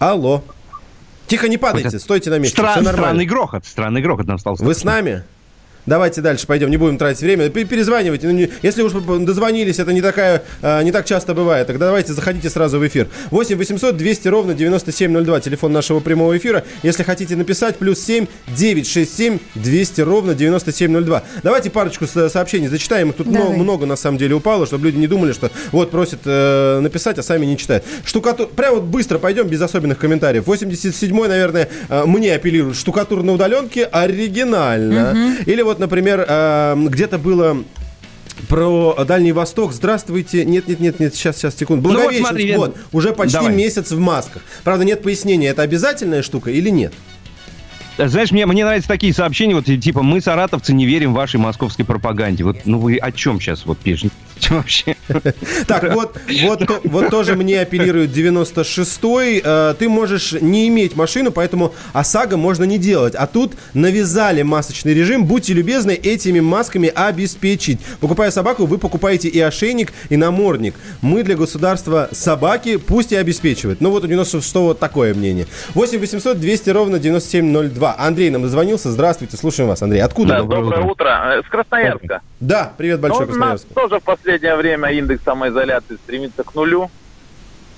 Алло. 0.00 0.42
Тихо, 1.26 1.46
не 1.46 1.58
падайте, 1.58 1.98
стойте 2.00 2.30
на 2.30 2.38
месте. 2.38 2.56
Стра- 2.60 2.72
Все 2.72 2.80
нормально. 2.80 2.92
странный 2.92 3.26
грохот, 3.26 3.66
странный 3.66 4.00
грохот 4.02 4.26
нам 4.26 4.38
стал 4.38 4.56
Вы 4.58 4.74
с 4.74 4.82
нами? 4.82 5.22
Давайте 5.86 6.20
дальше 6.20 6.46
пойдем, 6.46 6.70
не 6.70 6.76
будем 6.76 6.98
тратить 6.98 7.22
время. 7.22 7.48
Пе- 7.48 7.64
Перезванивайте. 7.64 8.26
Ну, 8.26 8.32
не- 8.34 8.50
Если 8.62 8.82
уж 8.82 8.92
дозвонились, 8.92 9.78
это 9.78 9.92
не, 9.92 10.02
такая, 10.02 10.42
а, 10.62 10.82
не 10.82 10.92
так 10.92 11.06
часто 11.06 11.34
бывает. 11.34 11.66
Тогда 11.66 11.86
давайте 11.86 12.12
заходите 12.12 12.50
сразу 12.50 12.78
в 12.78 12.86
эфир. 12.86 13.08
8 13.30 13.56
800 13.56 13.96
200 13.96 14.28
ровно 14.28 14.54
9702. 14.54 15.40
Телефон 15.40 15.72
нашего 15.72 16.00
прямого 16.00 16.36
эфира. 16.36 16.64
Если 16.82 17.02
хотите 17.02 17.34
написать, 17.36 17.76
плюс 17.78 17.98
7 18.00 18.26
967 18.56 19.38
200 19.54 20.00
ровно 20.02 20.34
9702. 20.34 21.22
Давайте 21.42 21.70
парочку 21.70 22.06
со- 22.06 22.28
сообщений 22.28 22.68
зачитаем. 22.68 23.10
Их 23.10 23.16
тут 23.16 23.26
много, 23.26 23.52
много 23.56 23.86
на 23.86 23.96
самом 23.96 24.18
деле 24.18 24.34
упало, 24.34 24.66
чтобы 24.66 24.86
люди 24.86 24.98
не 24.98 25.06
думали, 25.06 25.32
что 25.32 25.50
вот 25.72 25.90
просят 25.90 26.20
э, 26.24 26.80
написать, 26.80 27.18
а 27.18 27.22
сами 27.22 27.46
не 27.46 27.56
читают. 27.56 27.84
Штукатур... 28.04 28.48
Прям 28.48 28.74
вот 28.74 28.84
быстро 28.84 29.18
пойдем, 29.18 29.46
без 29.48 29.60
особенных 29.62 29.98
комментариев. 29.98 30.44
87-й, 30.46 31.28
наверное, 31.28 31.68
э, 31.88 32.04
мне 32.06 32.34
апеллирует. 32.34 32.76
Штукатур 32.76 33.22
на 33.22 33.32
удаленке 33.32 33.84
оригинально. 33.84 35.36
Или 35.46 35.62
вот, 35.70 35.78
например, 35.78 36.24
э, 36.28 36.76
где-то 36.88 37.18
было... 37.18 37.64
Про 38.48 39.04
Дальний 39.04 39.32
Восток. 39.32 39.72
Здравствуйте. 39.74 40.46
Нет, 40.46 40.66
нет, 40.66 40.80
нет, 40.80 40.98
нет, 40.98 41.14
сейчас, 41.14 41.36
сейчас, 41.36 41.54
секунду. 41.56 41.90
Ну 41.90 41.94
вот 41.94 42.04
Благовещенск, 42.04 42.28
смотри, 42.30 42.56
вот, 42.56 42.76
уже 42.90 43.12
почти 43.12 43.34
давай. 43.34 43.54
месяц 43.54 43.90
в 43.90 43.98
масках. 43.98 44.40
Правда, 44.64 44.82
нет 44.86 45.02
пояснения, 45.02 45.48
это 45.48 45.60
обязательная 45.60 46.22
штука 46.22 46.50
или 46.50 46.70
нет? 46.70 46.94
Знаешь, 47.98 48.30
мне, 48.30 48.46
мне 48.46 48.64
нравятся 48.64 48.88
такие 48.88 49.12
сообщения, 49.12 49.54
вот 49.54 49.66
типа 49.66 50.02
мы, 50.02 50.22
саратовцы, 50.22 50.72
не 50.72 50.86
верим 50.86 51.12
вашей 51.12 51.38
московской 51.38 51.84
пропаганде. 51.84 52.44
Вот, 52.44 52.60
ну 52.64 52.78
вы 52.78 52.96
о 52.96 53.12
чем 53.12 53.40
сейчас 53.40 53.66
вот 53.66 53.76
пишете? 53.76 54.14
Вообще. 54.48 54.96
Так, 55.66 55.92
вот, 55.94 56.16
вот, 56.42 56.62
вот 56.84 57.10
тоже 57.10 57.34
мне 57.36 57.60
апеллирует 57.60 58.10
96-й. 58.10 59.42
Э, 59.44 59.74
ты 59.78 59.88
можешь 59.88 60.32
не 60.32 60.68
иметь 60.68 60.96
машину, 60.96 61.30
поэтому 61.30 61.74
ОСАГО 61.92 62.36
можно 62.36 62.64
не 62.64 62.78
делать. 62.78 63.14
А 63.14 63.26
тут 63.26 63.52
навязали 63.74 64.42
масочный 64.42 64.94
режим. 64.94 65.24
Будьте 65.26 65.52
любезны 65.52 65.92
этими 65.92 66.40
масками 66.40 66.88
обеспечить. 66.88 67.80
Покупая 68.00 68.30
собаку, 68.30 68.66
вы 68.66 68.78
покупаете 68.78 69.28
и 69.28 69.40
ошейник, 69.40 69.92
и 70.08 70.16
намордник. 70.16 70.74
Мы 71.02 71.22
для 71.22 71.36
государства 71.36 72.08
собаки, 72.12 72.76
пусть 72.76 73.12
и 73.12 73.16
обеспечивают. 73.16 73.80
Ну 73.80 73.90
вот 73.90 74.04
у 74.04 74.06
96-го 74.08 74.74
такое 74.74 75.14
мнение. 75.14 75.46
8 75.74 75.98
800 75.98 76.38
200 76.40 76.70
ровно 76.70 76.98
9702. 76.98 77.96
Андрей 77.98 78.30
нам 78.30 78.42
дозвонился. 78.42 78.90
Здравствуйте, 78.90 79.36
слушаем 79.36 79.68
вас, 79.68 79.82
Андрей. 79.82 80.00
Откуда? 80.00 80.34
Да, 80.34 80.42
доброе 80.42 80.82
утро. 80.82 81.36
Э, 81.38 81.42
С 81.46 81.50
Красноярска. 81.50 82.20
Да, 82.40 82.72
привет 82.76 83.00
большой, 83.00 83.26
Ну, 83.26 83.32
Красноярск. 83.32 83.66
тоже 83.74 84.00
в 84.00 84.04
последнее 84.30 84.56
время 84.56 84.90
индекс 84.90 85.24
самоизоляции 85.24 85.96
стремится 85.96 86.44
к 86.44 86.54
нулю. 86.54 86.88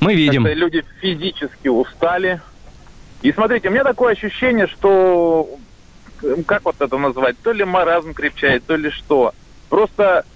Мы 0.01 0.15
видим. 0.15 0.45
Как-то 0.45 0.59
люди 0.59 0.85
физически 1.01 1.69
устали. 1.69 2.43
И 3.23 3.33
смотрите, 3.33 3.69
у 3.69 3.73
меня 3.73 3.85
такое 3.85 4.12
ощущение, 4.12 4.67
что 4.67 5.49
как 6.47 6.65
вот 6.65 6.77
это 6.79 6.99
назвать, 6.99 7.37
то 7.43 7.53
ли 7.53 7.65
маразм 7.65 8.12
крепчает, 8.12 8.67
то 8.67 8.77
ли 8.77 8.91
что. 8.91 9.33
Просто 9.71 10.27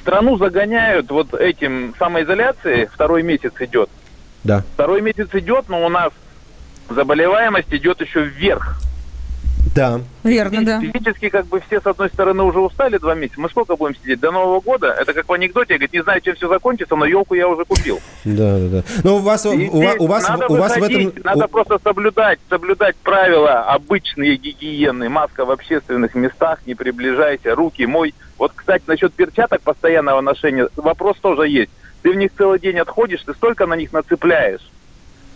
страну 0.00 0.36
загоняют 0.36 1.10
вот 1.10 1.34
этим 1.34 1.94
самоизоляцией, 1.98 2.86
второй 2.86 3.24
месяц 3.24 3.52
идет. 3.58 3.90
Да. 4.44 4.62
Второй 4.74 5.00
месяц 5.00 5.28
идет, 5.32 5.68
но 5.68 5.84
у 5.84 5.88
нас 5.88 6.12
заболеваемость 6.88 7.72
идет 7.72 8.00
еще 8.00 8.22
вверх. 8.22 8.80
Да. 9.74 10.00
Верно, 10.22 10.64
да. 10.64 10.80
Физически 10.80 11.28
как 11.28 11.46
бы 11.46 11.60
все 11.60 11.80
с 11.80 11.86
одной 11.86 12.08
стороны 12.08 12.42
уже 12.42 12.60
устали 12.60 12.98
два 12.98 13.14
месяца. 13.14 13.40
Мы 13.40 13.48
сколько 13.48 13.76
будем 13.76 13.96
сидеть? 13.96 14.20
До 14.20 14.30
Нового 14.30 14.60
года? 14.60 14.88
Это 14.88 15.12
как 15.12 15.28
в 15.28 15.32
анекдоте, 15.32 15.74
говорит, 15.74 15.92
не 15.92 16.02
знаю, 16.02 16.20
чем 16.20 16.34
все 16.34 16.48
закончится, 16.48 16.96
но 16.96 17.06
елку 17.06 17.34
я 17.34 17.48
уже 17.48 17.64
купил. 17.64 18.00
Да, 18.24 18.58
да, 18.58 18.68
да. 18.68 18.82
Но 19.02 19.16
у 19.16 19.20
вас, 19.20 19.44
у, 19.46 19.52
И 19.52 19.68
у 19.68 19.82
вас, 19.82 19.96
у 19.98 20.06
вас, 20.06 20.28
надо 20.28 20.46
у 20.48 20.56
вас 20.56 20.72
в 20.72 20.82
этом... 20.82 21.04
выходить, 21.04 21.24
Надо 21.24 21.48
просто 21.48 21.78
соблюдать, 21.82 22.38
соблюдать 22.48 22.96
правила 22.96 23.62
обычные 23.62 24.36
гигиены. 24.36 25.08
Маска 25.08 25.44
в 25.44 25.50
общественных 25.50 26.14
местах, 26.14 26.60
не 26.66 26.74
приближайся, 26.74 27.54
руки 27.54 27.86
мой. 27.86 28.14
Вот, 28.38 28.52
кстати, 28.54 28.84
насчет 28.86 29.12
перчаток 29.14 29.62
постоянного 29.62 30.20
ношения, 30.20 30.68
вопрос 30.76 31.16
тоже 31.20 31.48
есть. 31.48 31.70
Ты 32.02 32.12
в 32.12 32.16
них 32.16 32.32
целый 32.36 32.58
день 32.58 32.78
отходишь, 32.78 33.22
ты 33.22 33.32
столько 33.34 33.66
на 33.66 33.74
них 33.74 33.92
нацепляешь. 33.92 34.60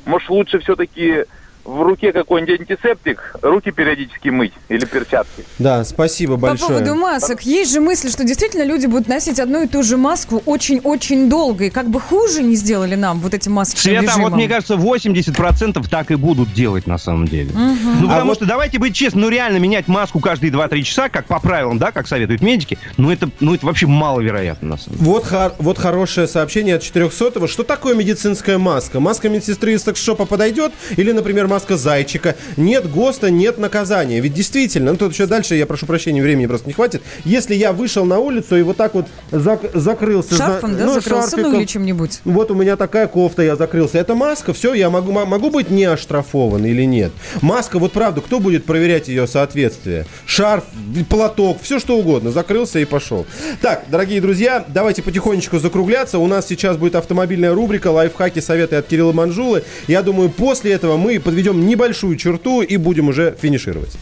Может, 0.04 0.28
лучше 0.28 0.58
все-таки 0.60 1.24
в 1.68 1.82
руке 1.82 2.12
какой-нибудь 2.12 2.60
антисептик, 2.60 3.34
руки 3.42 3.70
периодически 3.70 4.30
мыть 4.30 4.52
или 4.70 4.84
перчатки. 4.86 5.44
Да, 5.58 5.84
спасибо 5.84 6.34
По 6.34 6.48
большое. 6.48 6.70
поводу 6.80 6.94
масок. 6.94 7.42
Есть 7.42 7.72
же 7.72 7.80
мысль, 7.80 8.10
что 8.10 8.24
действительно 8.24 8.62
люди 8.64 8.86
будут 8.86 9.06
носить 9.06 9.38
одну 9.38 9.62
и 9.64 9.66
ту 9.68 9.82
же 9.82 9.96
маску 9.98 10.42
очень-очень 10.46 11.28
долго. 11.28 11.64
И 11.66 11.70
как 11.70 11.88
бы 11.90 12.00
хуже 12.00 12.42
не 12.42 12.54
сделали 12.56 12.94
нам 12.94 13.20
вот 13.20 13.34
этим 13.34 13.52
масочным 13.52 13.96
Света, 13.96 14.02
режимом. 14.02 14.30
вот 14.30 14.36
мне 14.36 14.48
кажется, 14.48 14.76
80% 14.76 15.86
так 15.88 16.10
и 16.10 16.14
будут 16.14 16.52
делать 16.54 16.86
на 16.86 16.96
самом 16.98 17.26
деле. 17.28 17.50
Мгм. 17.52 18.00
Ну, 18.00 18.06
А 18.06 18.10
потому 18.10 18.28
вот- 18.28 18.36
что, 18.38 18.46
давайте 18.46 18.78
быть 18.78 18.94
честны, 18.94 19.20
ну, 19.20 19.28
реально 19.28 19.58
менять 19.58 19.88
маску 19.88 20.20
каждые 20.20 20.50
2-3 20.50 20.82
часа, 20.84 21.08
как 21.10 21.26
по 21.26 21.38
правилам, 21.38 21.78
да, 21.78 21.92
как 21.92 22.06
советуют 22.08 22.40
медики, 22.40 22.78
ну, 22.96 23.10
это, 23.10 23.28
ну, 23.40 23.54
это 23.54 23.66
вообще 23.66 23.86
маловероятно, 23.86 24.68
на 24.68 24.76
самом 24.78 24.98
деле. 24.98 25.10
Вот, 25.10 25.26
хор- 25.26 25.54
вот 25.58 25.76
хорошее 25.78 26.26
сообщение 26.28 26.76
от 26.76 26.82
400-го. 26.82 27.46
Что 27.46 27.62
такое 27.62 27.94
медицинская 27.94 28.56
маска? 28.58 29.00
Маска 29.00 29.28
медсестры 29.28 29.72
из 29.74 29.82
секс-шопа 29.82 30.24
подойдет? 30.24 30.72
Или, 30.96 31.12
например, 31.12 31.46
маска 31.46 31.57
зайчика? 31.66 32.36
Нет 32.56 32.90
ГОСТа, 32.90 33.30
нет 33.30 33.58
наказания. 33.58 34.20
Ведь 34.20 34.34
действительно, 34.34 34.92
ну 34.92 34.98
тут 34.98 35.12
еще 35.12 35.26
дальше, 35.26 35.54
я 35.54 35.66
прошу 35.66 35.86
прощения, 35.86 36.22
времени 36.22 36.46
просто 36.46 36.66
не 36.66 36.72
хватит. 36.72 37.02
Если 37.24 37.54
я 37.54 37.72
вышел 37.72 38.04
на 38.04 38.18
улицу 38.18 38.56
и 38.56 38.62
вот 38.62 38.76
так 38.76 38.94
вот 38.94 39.06
зак- 39.30 39.76
закрылся... 39.78 40.34
Шарфом, 40.36 40.76
да, 40.76 40.92
закрылся, 40.92 41.10
ну 41.10 41.42
шарфиком, 41.42 41.54
или 41.54 41.64
чем-нибудь. 41.64 42.20
Вот 42.24 42.50
у 42.50 42.54
меня 42.54 42.76
такая 42.76 43.06
кофта, 43.06 43.42
я 43.42 43.56
закрылся. 43.56 43.98
Это 43.98 44.14
маска, 44.14 44.52
все, 44.52 44.74
я 44.74 44.90
могу, 44.90 45.12
могу 45.12 45.50
быть 45.50 45.70
не 45.70 45.84
оштрафован 45.84 46.64
или 46.64 46.82
нет. 46.84 47.12
Маска, 47.40 47.78
вот 47.78 47.92
правда, 47.92 48.20
кто 48.20 48.40
будет 48.40 48.64
проверять 48.64 49.08
ее 49.08 49.26
соответствие? 49.26 50.06
Шарф, 50.26 50.64
платок, 51.08 51.58
все 51.62 51.78
что 51.78 51.96
угодно. 51.98 52.30
Закрылся 52.30 52.78
и 52.78 52.84
пошел. 52.84 53.26
Так, 53.62 53.84
дорогие 53.90 54.20
друзья, 54.20 54.64
давайте 54.68 55.02
потихонечку 55.02 55.58
закругляться. 55.58 56.18
У 56.18 56.26
нас 56.26 56.46
сейчас 56.46 56.76
будет 56.76 56.94
автомобильная 56.94 57.54
рубрика 57.54 57.90
«Лайфхаки, 57.90 58.40
советы 58.40 58.76
от 58.76 58.86
Кирилла 58.86 59.12
Манжулы». 59.12 59.64
Я 59.86 60.02
думаю, 60.02 60.28
после 60.28 60.72
этого 60.72 60.96
мы 60.96 61.18
подведем 61.18 61.37
небольшую 61.66 62.16
черту 62.16 62.62
и 62.62 62.76
будем 62.76 63.08
уже 63.08 63.36
финишировать. 63.40 63.96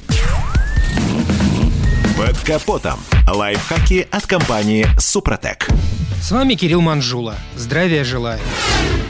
Под 2.17 2.39
капотом. 2.41 2.99
Лайфхаки 3.29 4.07
от 4.11 4.27
компании 4.27 4.87
«Супротек». 4.99 5.69
С 6.23 6.31
вами 6.31 6.55
Кирилл 6.55 6.81
Манжула. 6.81 7.35
Здравия 7.57 8.05
желаю. 8.05 8.41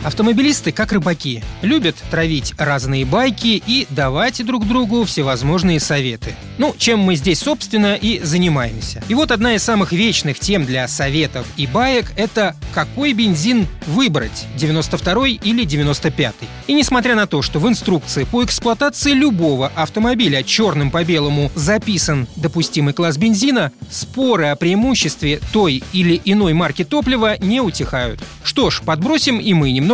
Автомобилисты, 0.05 0.71
как 0.71 0.93
рыбаки, 0.93 1.43
любят 1.63 1.97
травить 2.11 2.55
разные 2.59 3.05
байки 3.05 3.61
и 3.67 3.87
давать 3.91 4.45
друг 4.45 4.67
другу 4.67 5.05
всевозможные 5.05 5.81
советы. 5.81 6.35
Ну, 6.59 6.75
чем 6.79 7.01
мы 7.01 7.17
здесь, 7.17 7.41
собственно, 7.41 7.95
и 7.95 8.21
занимаемся. 8.23 9.03
И 9.09 9.15
вот 9.15 9.33
одна 9.33 9.55
из 9.55 9.63
самых 9.63 9.93
вечных 9.93 10.39
тем 10.39 10.65
для 10.65 10.87
советов 10.87 11.47
и 11.57 11.67
баек– 11.67 12.13
это 12.17 12.55
какой 12.73 13.15
бензин 13.15 13.67
выбрать, 13.87 14.47
92 14.57 15.29
или 15.29 15.65
95 15.65 16.35
И 16.67 16.75
несмотря 16.75 17.15
на 17.15 17.27
то, 17.27 17.43
что 17.43 17.59
в 17.59 17.69
инструкции 17.69 18.25
по 18.25 18.45
эксплуатации 18.45 19.13
любого 19.13 19.73
автомобиля 19.75 20.43
черным 20.43 20.91
по 20.91 21.03
белому 21.03 21.51
записан 21.55 22.29
допустимый 22.37 22.95
класс 22.95 23.17
бензина, 23.17 23.73
споры 23.91 24.47
о 24.47 24.57
преимуществе 24.57 25.41
той 25.53 25.83
или 25.93 26.21
иной 26.25 26.53
марки 26.53 26.85
топлива 26.85 27.37
не 27.39 27.61
утихают. 27.61 28.21
Что 28.45 28.71
ж, 28.71 28.83
подбросим 28.85 29.39
и 29.39 29.53
мы 29.53 29.73
немного 29.73 29.86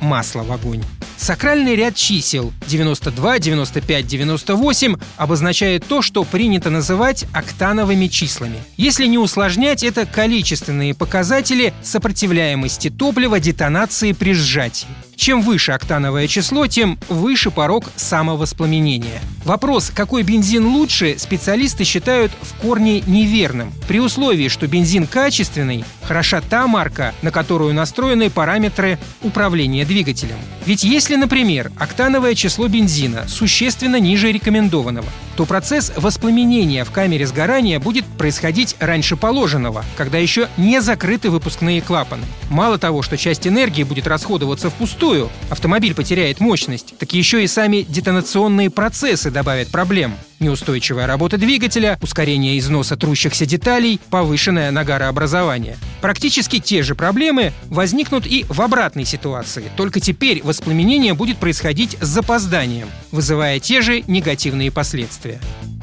масла 0.00 0.42
в 0.42 0.52
огонь. 0.52 0.82
Сакральный 1.16 1.74
ряд 1.74 1.94
чисел 1.94 2.52
92, 2.66 3.38
95, 3.38 4.06
98 4.06 4.96
обозначает 5.16 5.84
то, 5.86 6.02
что 6.02 6.24
принято 6.24 6.70
называть 6.70 7.24
октановыми 7.32 8.06
числами. 8.06 8.58
Если 8.76 9.06
не 9.06 9.18
усложнять, 9.18 9.82
это 9.82 10.04
количественные 10.04 10.94
показатели 10.94 11.72
сопротивляемости 11.82 12.90
топлива 12.90 13.40
детонации 13.40 14.12
при 14.12 14.34
сжатии. 14.34 14.88
Чем 15.16 15.40
выше 15.40 15.72
октановое 15.72 16.28
число, 16.28 16.66
тем 16.66 16.98
выше 17.08 17.50
порог 17.50 17.90
самовоспламенения. 17.96 19.20
Вопрос, 19.44 19.90
какой 19.94 20.22
бензин 20.22 20.66
лучше, 20.66 21.16
специалисты 21.18 21.84
считают 21.84 22.30
в 22.42 22.54
корне 22.60 23.00
неверным. 23.00 23.72
При 23.88 23.98
условии, 23.98 24.48
что 24.48 24.66
бензин 24.66 25.06
качественный, 25.06 25.84
хороша 26.02 26.42
та 26.42 26.66
марка, 26.66 27.14
на 27.22 27.30
которую 27.30 27.72
настроены 27.72 28.28
параметры 28.28 28.98
управления 29.22 29.86
двигателем. 29.86 30.36
Ведь 30.66 30.84
если, 30.84 31.16
например, 31.16 31.72
октановое 31.78 32.34
число 32.34 32.68
бензина 32.68 33.26
существенно 33.26 33.98
ниже 33.98 34.30
рекомендованного, 34.30 35.08
то 35.36 35.44
процесс 35.44 35.92
воспламенения 35.96 36.84
в 36.84 36.90
камере 36.90 37.26
сгорания 37.26 37.78
будет 37.78 38.04
происходить 38.04 38.74
раньше 38.80 39.16
положенного, 39.16 39.84
когда 39.96 40.18
еще 40.18 40.48
не 40.56 40.80
закрыты 40.80 41.30
выпускные 41.30 41.82
клапаны. 41.82 42.24
Мало 42.48 42.78
того, 42.78 43.02
что 43.02 43.16
часть 43.16 43.46
энергии 43.46 43.82
будет 43.82 44.06
расходоваться 44.06 44.70
впустую, 44.70 45.30
автомобиль 45.50 45.94
потеряет 45.94 46.40
мощность, 46.40 46.94
так 46.98 47.12
еще 47.12 47.44
и 47.44 47.46
сами 47.46 47.84
детонационные 47.88 48.70
процессы 48.70 49.30
добавят 49.30 49.68
проблем. 49.68 50.14
Неустойчивая 50.38 51.06
работа 51.06 51.38
двигателя, 51.38 51.98
ускорение 52.02 52.58
износа 52.58 52.96
трущихся 52.96 53.46
деталей, 53.46 54.00
повышенное 54.10 54.70
нагарообразование. 54.70 55.78
Практически 56.00 56.58
те 56.58 56.82
же 56.82 56.94
проблемы 56.94 57.52
возникнут 57.66 58.26
и 58.26 58.44
в 58.48 58.60
обратной 58.60 59.04
ситуации, 59.04 59.64
только 59.76 60.00
теперь 60.00 60.42
воспламенение 60.42 61.14
будет 61.14 61.38
происходить 61.38 61.96
с 62.00 62.06
запозданием, 62.06 62.88
вызывая 63.12 63.60
те 63.60 63.80
же 63.80 64.02
негативные 64.06 64.70
последствия. 64.70 65.40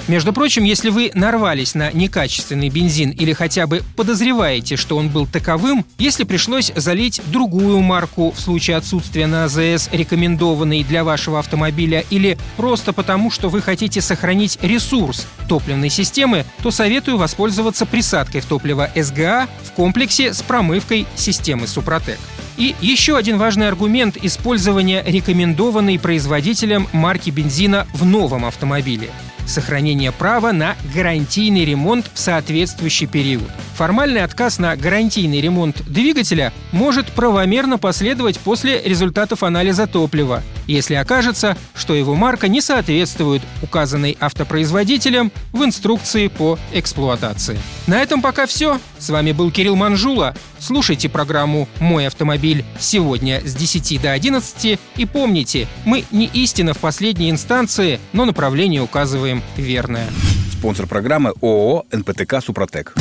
Между 0.09 0.33
прочим, 0.33 0.65
если 0.65 0.89
вы 0.89 1.11
нарвались 1.13 1.75
на 1.75 1.89
некачественный 1.91 2.67
бензин 2.67 3.11
или 3.11 3.31
хотя 3.31 3.67
бы 3.67 3.83
подозреваете, 3.95 4.75
что 4.75 4.97
он 4.97 5.07
был 5.07 5.25
таковым, 5.25 5.85
если 5.97 6.25
пришлось 6.25 6.73
залить 6.75 7.21
другую 7.27 7.79
марку 7.79 8.31
в 8.31 8.39
случае 8.39 8.75
отсутствия 8.75 9.27
на 9.27 9.45
АЗС 9.45 9.89
рекомендованной 9.93 10.83
для 10.83 11.05
вашего 11.05 11.39
автомобиля 11.39 12.03
или 12.09 12.37
просто 12.57 12.91
потому, 12.91 13.31
что 13.31 13.47
вы 13.47 13.61
хотите 13.61 14.01
сохранить 14.01 14.59
ресурс 14.61 15.25
топливной 15.47 15.89
системы, 15.89 16.45
то 16.61 16.69
советую 16.69 17.17
воспользоваться 17.17 17.85
присадкой 17.85 18.41
в 18.41 18.45
топливо 18.45 18.89
СГА 18.95 19.47
в 19.63 19.71
комплексе 19.71 20.33
с 20.33 20.41
промывкой 20.41 21.07
системы 21.15 21.65
Супротек. 21.65 22.19
И 22.57 22.75
еще 22.81 23.17
один 23.17 23.37
важный 23.37 23.67
аргумент 23.67 24.17
использования 24.21 25.03
рекомендованной 25.05 25.99
производителем 25.99 26.87
марки 26.91 27.29
бензина 27.29 27.87
в 27.93 28.05
новом 28.05 28.45
автомобиле 28.45 29.09
сохранение 29.45 30.11
права 30.11 30.51
на 30.51 30.75
гарантийный 30.93 31.65
ремонт 31.65 32.09
в 32.13 32.19
соответствующий 32.19 33.07
период. 33.07 33.49
Формальный 33.75 34.23
отказ 34.23 34.59
на 34.59 34.75
гарантийный 34.75 35.41
ремонт 35.41 35.81
двигателя 35.87 36.53
может 36.71 37.07
правомерно 37.07 37.77
последовать 37.77 38.39
после 38.39 38.81
результатов 38.81 39.43
анализа 39.43 39.87
топлива, 39.87 40.43
если 40.67 40.95
окажется, 40.95 41.57
что 41.75 41.93
его 41.93 42.15
марка 42.15 42.47
не 42.47 42.61
соответствует 42.61 43.41
указанной 43.61 44.17
автопроизводителем 44.19 45.31
в 45.51 45.63
инструкции 45.63 46.27
по 46.27 46.57
эксплуатации. 46.73 47.57
На 47.87 48.01
этом 48.01 48.21
пока 48.21 48.45
все. 48.45 48.79
С 48.99 49.09
вами 49.09 49.31
был 49.31 49.51
Кирилл 49.51 49.75
Манжула. 49.75 50.35
Слушайте 50.59 51.09
программу 51.09 51.67
«Мой 51.79 52.07
автомобиль» 52.07 52.63
сегодня 52.79 53.41
с 53.45 53.53
10 53.55 54.01
до 54.01 54.11
11 54.13 54.79
и 54.95 55.05
помните, 55.05 55.67
мы 55.85 56.05
не 56.11 56.25
истина 56.27 56.73
в 56.73 56.77
последней 56.77 57.29
инстанции, 57.29 57.99
но 58.13 58.25
направление 58.25 58.81
указываем 58.81 59.43
верное. 59.57 60.07
Спонсор 60.51 60.87
программы 60.87 61.33
ООО 61.41 61.85
«НПТК 61.91 62.39
Супротек». 62.41 62.93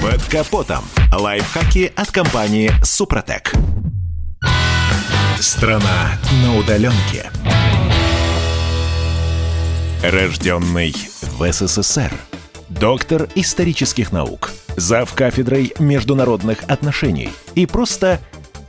Под 0.00 0.24
капотом. 0.24 0.84
Лайфхаки 1.12 1.92
от 1.94 2.10
компании 2.10 2.72
«Супротек». 2.82 3.52
Страна 5.40 6.18
на 6.42 6.58
удаленке. 6.58 7.30
Рожденный 10.04 10.94
в 11.38 11.50
СССР. 11.50 12.12
Доктор 12.68 13.26
исторических 13.34 14.12
наук. 14.12 14.50
Зав 14.76 15.14
кафедрой 15.14 15.72
международных 15.78 16.64
отношений. 16.68 17.30
И 17.54 17.64
просто 17.64 18.20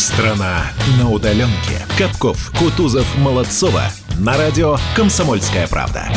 Страна 0.00 0.62
на 0.98 1.10
удаленке. 1.10 1.84
Капков, 1.98 2.52
Кутузов, 2.58 3.06
Молодцова. 3.18 3.82
На 4.18 4.34
радио 4.38 4.78
«Комсомольская 4.96 5.68
правда». 5.68 6.08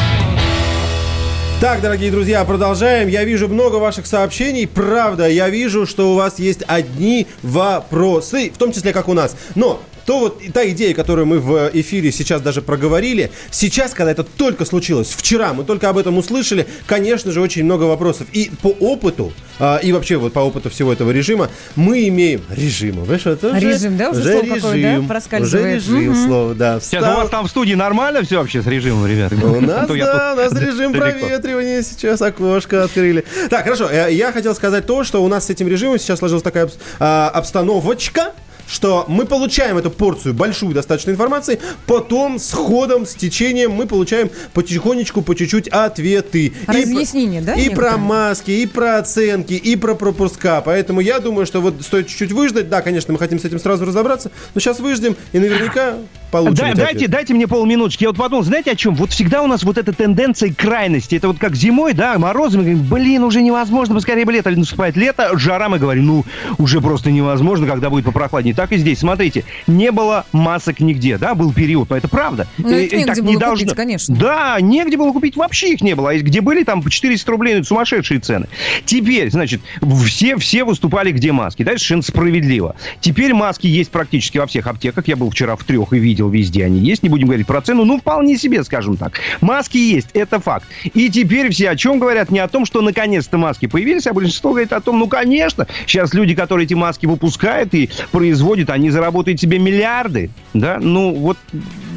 Так, 1.59 1.81
дорогие 1.81 2.09
друзья, 2.09 2.45
продолжаем. 2.45 3.09
Я 3.09 3.25
вижу 3.25 3.49
много 3.49 3.75
ваших 3.75 4.07
сообщений. 4.07 4.67
Правда, 4.67 5.27
я 5.27 5.49
вижу, 5.49 5.85
что 5.85 6.13
у 6.13 6.15
вас 6.15 6.39
есть 6.39 6.63
одни 6.65 7.27
вопросы, 7.41 8.51
в 8.55 8.57
том 8.57 8.71
числе 8.71 8.93
как 8.93 9.09
у 9.09 9.13
нас. 9.13 9.35
Но 9.53 9.81
то 10.05 10.19
вот 10.19 10.41
та 10.53 10.67
идея, 10.69 10.93
которую 10.93 11.25
мы 11.25 11.39
в 11.39 11.69
эфире 11.73 12.11
сейчас 12.11 12.41
даже 12.41 12.61
проговорили, 12.61 13.31
сейчас, 13.51 13.93
когда 13.93 14.11
это 14.11 14.23
только 14.23 14.65
случилось, 14.65 15.13
вчера 15.15 15.53
мы 15.53 15.63
только 15.63 15.89
об 15.89 15.97
этом 15.97 16.17
услышали, 16.17 16.67
конечно 16.85 17.31
же, 17.31 17.41
очень 17.41 17.63
много 17.63 17.83
вопросов. 17.83 18.27
И 18.33 18.51
по 18.61 18.67
опыту, 18.67 19.33
а, 19.59 19.77
и 19.77 19.91
вообще 19.91 20.17
вот 20.17 20.33
по 20.33 20.39
опыту 20.39 20.69
всего 20.69 20.91
этого 20.91 21.11
режима, 21.11 21.49
мы 21.75 22.07
имеем 22.07 22.41
режима. 22.49 23.05
Что, 23.17 23.31
это 23.31 23.57
режим, 23.57 23.97
да? 23.97 24.09
Уже, 24.09 24.19
уже 24.19 24.31
слово 24.31 24.43
режим, 24.45 24.61
какое, 24.61 25.01
да? 25.01 25.07
Проскальзывает. 25.07 25.65
Уже 25.81 25.95
режим, 25.95 26.11
Мгм. 26.11 26.25
слово, 26.25 26.55
да. 26.55 26.79
Сейчас 26.79 27.03
у 27.03 27.17
вас 27.17 27.29
там 27.29 27.45
в 27.45 27.49
студии 27.49 27.73
нормально 27.73 28.23
все 28.23 28.37
вообще 28.37 28.61
с 28.61 28.67
режимом, 28.67 29.05
ребята? 29.07 29.35
У 29.43 29.61
нас, 29.61 29.87
да, 29.87 30.33
у 30.33 30.35
нас 30.35 30.53
режим 30.53 30.93
проветривания 30.93 31.81
сейчас, 31.83 32.21
окошко 32.21 32.83
открыли. 32.83 33.23
Так, 33.49 33.63
хорошо, 33.63 33.89
э, 33.89 34.09
я 34.11 34.31
хотел 34.31 34.55
сказать 34.55 34.85
то, 34.85 35.03
что 35.03 35.23
у 35.23 35.27
нас 35.27 35.45
с 35.45 35.49
этим 35.49 35.67
режимом 35.67 35.99
сейчас 35.99 36.19
сложилась 36.19 36.43
такая 36.43 36.69
а, 36.99 37.29
обстановочка, 37.29 38.33
что 38.67 39.05
мы 39.07 39.25
получаем 39.25 39.77
эту 39.77 39.91
порцию 39.91 40.33
большую 40.33 40.73
достаточно 40.73 41.11
информации, 41.11 41.59
потом 41.85 42.39
с 42.39 42.51
ходом, 42.51 43.05
с 43.05 43.13
течением 43.15 43.71
мы 43.71 43.85
получаем 43.85 44.29
потихонечку, 44.53 45.21
по 45.21 45.35
чуть-чуть 45.35 45.67
ответы. 45.67 46.45
И 46.47 46.49
про- 46.65 46.73
Разъяснение, 46.73 47.41
да, 47.41 47.53
И 47.53 47.69
про 47.69 47.69
некоторые? 47.69 47.97
маски, 47.97 48.51
и 48.51 48.65
про 48.65 48.97
оценки, 48.97 49.53
и 49.53 49.75
про 49.75 49.95
пропуска. 49.95 50.61
Поэтому 50.61 51.01
я 51.01 51.19
думаю, 51.19 51.45
что 51.45 51.61
вот 51.61 51.75
стоит 51.81 52.07
чуть-чуть 52.07 52.31
выждать. 52.31 52.69
Да, 52.69 52.81
конечно, 52.81 53.13
мы 53.13 53.19
хотим 53.19 53.39
с 53.39 53.45
этим 53.45 53.59
сразу 53.59 53.85
разобраться, 53.85 54.31
но 54.53 54.61
сейчас 54.61 54.79
выждем 54.79 55.15
и 55.31 55.39
наверняка 55.39 55.95
получим 56.33 56.55
Да- 56.65 56.73
дайте, 56.73 57.07
дайте 57.07 57.33
мне 57.33 57.47
полминуточки. 57.47 58.03
Я 58.03 58.09
вот 58.09 58.17
подумал, 58.17 58.43
знаете 58.43 58.71
о 58.71 58.75
чем? 58.75 58.95
Вот 58.95 59.11
всегда 59.11 59.41
у 59.41 59.47
нас 59.47 59.63
вот 59.63 59.77
эта 59.77 59.93
тенденция 59.93 60.53
крайности. 60.53 61.15
Это 61.15 61.27
вот 61.29 61.37
как 61.39 61.55
зимой, 61.55 61.93
да, 61.93 62.17
морозы, 62.19 62.57
мы 62.57 62.63
говорим, 62.63 62.83
блин, 62.89 63.23
уже 63.23 63.41
невозможно, 63.41 63.95
поскорее 63.95 64.25
бы 64.25 64.33
лето. 64.33 64.49
Наступает 64.51 64.97
лето, 64.97 65.37
жара, 65.37 65.69
мы 65.69 65.79
говорим, 65.79 66.05
ну, 66.05 66.25
уже 66.57 66.81
просто 66.81 67.11
невозможно, 67.11 67.67
когда 67.67 67.89
будет 67.89 68.05
попрохладнее. 68.05 68.53
Так 68.55 68.71
и 68.71 68.77
здесь, 68.77 68.99
смотрите, 68.99 69.45
не 69.67 69.91
было 69.91 70.25
масок 70.31 70.79
нигде, 70.79 71.17
да, 71.17 71.35
был 71.35 71.53
период, 71.53 71.89
но 71.89 71.97
это 71.97 72.07
правда. 72.07 72.47
Ну, 72.57 72.69
И- 72.69 72.85
и 72.85 72.97
негде 72.97 73.05
так 73.05 73.15
было 73.17 73.25
не 73.27 73.33
купить, 73.35 73.39
должно- 73.39 73.75
конечно. 73.75 74.15
Да, 74.15 74.57
негде 74.59 74.97
было 74.97 75.11
купить, 75.11 75.35
вообще 75.35 75.73
их 75.73 75.81
не 75.81 75.95
было. 75.95 76.11
А 76.11 76.17
где 76.17 76.41
были, 76.41 76.63
там 76.63 76.81
по 76.81 76.89
400 76.89 77.31
рублей, 77.31 77.55
ну, 77.55 77.63
сумасшедшие 77.63 78.19
цены. 78.19 78.47
Теперь, 78.85 79.29
значит, 79.31 79.61
все, 80.05 80.37
все 80.37 80.63
выступали, 80.63 81.11
где 81.11 81.31
маски. 81.31 81.63
Дальше 81.63 81.79
совершенно 81.85 82.01
справедливо. 82.03 82.75
Теперь 83.01 83.33
маски 83.33 83.67
есть 83.67 83.91
практически 83.91 84.37
во 84.37 84.47
всех 84.47 84.67
аптеках. 84.67 85.07
Я 85.07 85.15
был 85.15 85.29
вчера 85.29 85.55
в 85.55 85.63
трех 85.63 85.93
и 85.93 85.99
видел, 85.99 86.22
везде 86.29 86.65
они 86.65 86.79
есть. 86.79 87.03
Не 87.03 87.09
будем 87.09 87.27
говорить 87.27 87.47
про 87.47 87.61
цену, 87.61 87.85
ну, 87.85 87.99
вполне 87.99 88.37
себе, 88.37 88.63
скажем 88.63 88.97
так. 88.97 89.19
Маски 89.41 89.77
есть, 89.77 90.09
это 90.13 90.39
факт. 90.39 90.67
И 90.93 91.09
теперь 91.09 91.51
все 91.51 91.69
о 91.69 91.75
чем 91.75 91.99
говорят? 91.99 92.31
Не 92.31 92.39
о 92.39 92.47
том, 92.47 92.65
что 92.65 92.81
наконец-то 92.81 93.37
маски 93.37 93.65
появились, 93.65 94.07
а 94.07 94.13
большинство 94.13 94.51
говорит 94.51 94.73
о 94.73 94.81
том, 94.81 94.99
ну, 94.99 95.07
конечно, 95.07 95.67
сейчас 95.85 96.13
люди, 96.13 96.35
которые 96.35 96.65
эти 96.65 96.73
маски 96.73 97.05
выпускают 97.05 97.73
и 97.73 97.89
производят, 98.11 98.69
они 98.69 98.89
заработают 98.89 99.39
себе 99.39 99.59
миллиарды, 99.59 100.29
да? 100.53 100.77
Ну, 100.79 101.13
вот 101.13 101.37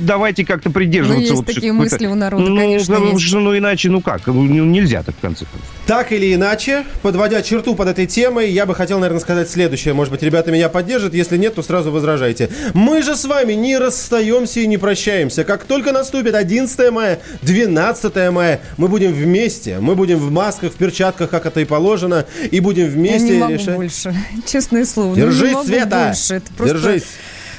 давайте 0.00 0.44
как-то 0.44 0.70
придерживаться. 0.70 1.20
Ну, 1.20 1.20
есть 1.20 1.34
вот 1.34 1.46
такие 1.46 1.72
мысли 1.72 2.06
у 2.06 2.14
народа, 2.14 2.42
ну, 2.42 2.56
конечно, 2.56 3.18
что, 3.18 3.40
ну, 3.40 3.56
иначе, 3.56 3.90
ну 3.90 4.00
как, 4.00 4.26
ну, 4.26 4.44
нельзя 4.44 5.02
так 5.02 5.14
в 5.16 5.20
конце 5.20 5.44
концов. 5.44 5.75
Так 5.86 6.10
или 6.10 6.34
иначе, 6.34 6.84
подводя 7.02 7.42
черту 7.42 7.76
под 7.76 7.86
этой 7.88 8.06
темой, 8.06 8.50
я 8.50 8.66
бы 8.66 8.74
хотел, 8.74 8.98
наверное, 8.98 9.20
сказать 9.20 9.48
следующее. 9.48 9.94
Может 9.94 10.12
быть, 10.12 10.22
ребята 10.22 10.50
меня 10.50 10.68
поддержат. 10.68 11.14
Если 11.14 11.36
нет, 11.36 11.54
то 11.54 11.62
сразу 11.62 11.92
возражайте. 11.92 12.50
Мы 12.74 13.02
же 13.02 13.14
с 13.14 13.24
вами 13.24 13.52
не 13.52 13.78
расстаемся 13.78 14.58
и 14.60 14.66
не 14.66 14.78
прощаемся. 14.78 15.44
Как 15.44 15.62
только 15.64 15.92
наступит 15.92 16.34
11 16.34 16.90
мая, 16.90 17.20
12 17.42 18.30
мая, 18.32 18.60
мы 18.76 18.88
будем 18.88 19.12
вместе. 19.12 19.78
Мы 19.78 19.94
будем 19.94 20.18
в 20.18 20.30
масках, 20.32 20.72
в 20.72 20.76
перчатках, 20.76 21.30
как 21.30 21.46
это 21.46 21.60
и 21.60 21.64
положено. 21.64 22.26
И 22.50 22.58
будем 22.58 22.86
Я 22.86 22.90
вместе 22.90 23.28
не 23.34 23.38
могу 23.38 23.52
решать. 23.54 23.76
больше. 23.76 24.14
Честное 24.46 24.84
слово. 24.84 25.10
ну, 25.10 25.14
Держись, 25.14 25.50
не 25.50 25.54
могу 25.54 25.66
Света! 25.68 26.04
больше. 26.08 26.34
Это 26.34 26.52
просто 26.56 26.74
Держись! 26.78 27.04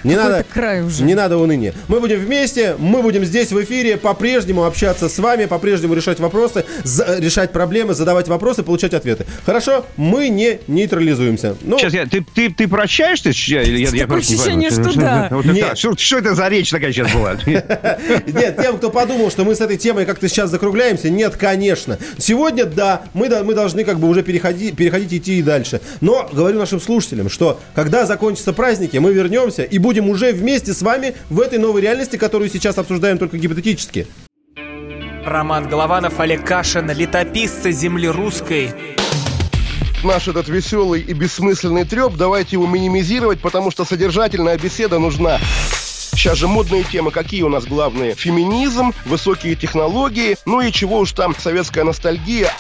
Не 0.08 0.16
надо, 0.16 0.46
край 0.52 0.82
уже. 0.84 1.04
не 1.04 1.16
надо 1.16 1.38
уныния. 1.38 1.74
Мы 1.88 2.00
будем 2.00 2.20
вместе, 2.20 2.76
мы 2.80 3.02
будем 3.02 3.26
здесь 3.26 3.52
в 3.52 3.62
эфире 3.64 3.98
по-прежнему 3.98 4.64
общаться 4.66 5.10
с 5.10 5.20
вами, 5.20 5.46
по-прежнему 5.46 5.94
решать 5.94 6.20
вопросы, 6.20 6.66
за- 6.84 7.18
решать 7.20 7.52
проблемы, 7.52 7.94
задавать 7.94 8.28
вопросы, 8.28 8.64
получать 8.64 8.94
ответы. 8.94 9.26
Хорошо? 9.46 9.86
Мы 9.98 10.30
не 10.30 10.60
нейтрализуемся. 10.68 11.56
Ну, 11.62 11.78
Сейчас 11.78 11.94
я, 11.94 12.06
ты, 12.06 12.26
ты, 12.34 12.50
ты 12.52 12.68
прощаешься? 12.68 13.32
Я, 13.48 13.62
я 13.62 13.88
Такое 13.88 14.08
просто 14.08 14.34
не 14.34 14.40
ощущение, 14.68 14.70
пойму. 14.70 14.92
что 14.92 15.00
да. 15.00 15.28
Вот 15.32 15.46
это- 15.46 15.76
что, 15.76 15.98
что 15.98 16.18
это 16.20 16.36
за 16.36 16.48
речь 16.48 16.70
такая 16.70 16.92
сейчас 16.92 17.12
была? 17.14 17.36
Нет, 17.46 18.58
тем, 18.62 18.78
кто 18.78 18.90
подумал, 18.90 19.32
что 19.32 19.44
мы 19.44 19.56
с 19.56 19.62
этой 19.62 19.78
темой 19.78 20.06
как-то 20.06 20.28
сейчас 20.28 20.50
закругляемся, 20.50 21.10
нет, 21.10 21.36
конечно. 21.36 21.98
Сегодня, 22.18 22.66
да, 22.66 23.04
мы, 23.14 23.30
до- 23.30 23.44
мы 23.44 23.54
должны 23.54 23.84
как 23.84 24.00
бы 24.00 24.08
уже 24.08 24.24
переходить, 24.24 24.76
переходить 24.76 25.14
идти 25.14 25.40
и 25.40 25.42
дальше. 25.42 25.82
Но 26.02 26.30
говорю 26.32 26.60
нашим 26.60 26.80
слушателям, 26.80 27.30
что 27.30 27.60
когда 27.76 28.06
закончатся 28.06 28.54
праздники, 28.54 28.98
мы 28.98 29.14
вернемся 29.14 29.64
и 29.64 29.78
будем 29.78 29.97
уже 30.02 30.34
вместе 30.34 30.74
с 30.74 30.82
вами 30.82 31.16
в 31.30 31.40
этой 31.42 31.60
новой 31.60 31.82
реальности, 31.82 32.18
которую 32.18 32.50
сейчас 32.50 32.78
обсуждаем 32.78 33.18
только 33.18 33.38
гипотетически. 33.38 34.08
Роман 35.26 35.68
Голованов, 35.68 36.20
Олег 36.20 36.46
Кашин, 36.46 36.90
летописцы 36.90 37.72
земли 37.72 38.08
русской. 38.08 38.72
Наш 40.04 40.28
этот 40.28 40.48
веселый 40.48 41.02
и 41.02 41.14
бессмысленный 41.14 41.84
треп, 41.84 42.16
давайте 42.16 42.56
его 42.56 42.68
минимизировать, 42.68 43.42
потому 43.42 43.72
что 43.72 43.84
содержательная 43.84 44.58
беседа 44.58 45.00
нужна. 45.00 45.40
Сейчас 46.18 46.40
же 46.40 46.48
модные 46.48 46.84
темы, 46.84 47.12
какие 47.12 47.44
у 47.44 47.50
нас 47.50 47.66
главные? 47.66 48.16
Феминизм, 48.16 48.92
высокие 49.06 49.54
технологии, 49.54 50.36
ну 50.46 50.62
и 50.62 50.72
чего 50.72 50.98
уж 50.98 51.12
там, 51.12 51.36
советская 51.38 51.84
ностальгия. 51.84 52.52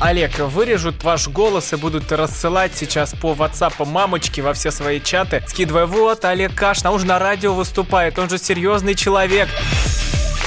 Олег, 0.00 0.38
вырежут 0.38 1.02
ваш 1.02 1.26
голос 1.26 1.72
и 1.72 1.76
будут 1.76 2.12
рассылать 2.12 2.70
сейчас 2.76 3.12
по 3.12 3.32
WhatsApp 3.32 3.84
мамочки 3.84 4.40
во 4.40 4.52
все 4.52 4.70
свои 4.70 5.00
чаты, 5.00 5.42
скидывая, 5.48 5.86
вот, 5.86 6.24
Олег 6.24 6.54
Кашин, 6.54 6.86
а 6.86 6.92
он 6.92 7.00
же 7.00 7.06
на 7.06 7.18
радио 7.18 7.52
выступает, 7.52 8.16
он 8.20 8.30
же 8.30 8.38
серьезный 8.38 8.94
человек. 8.94 9.48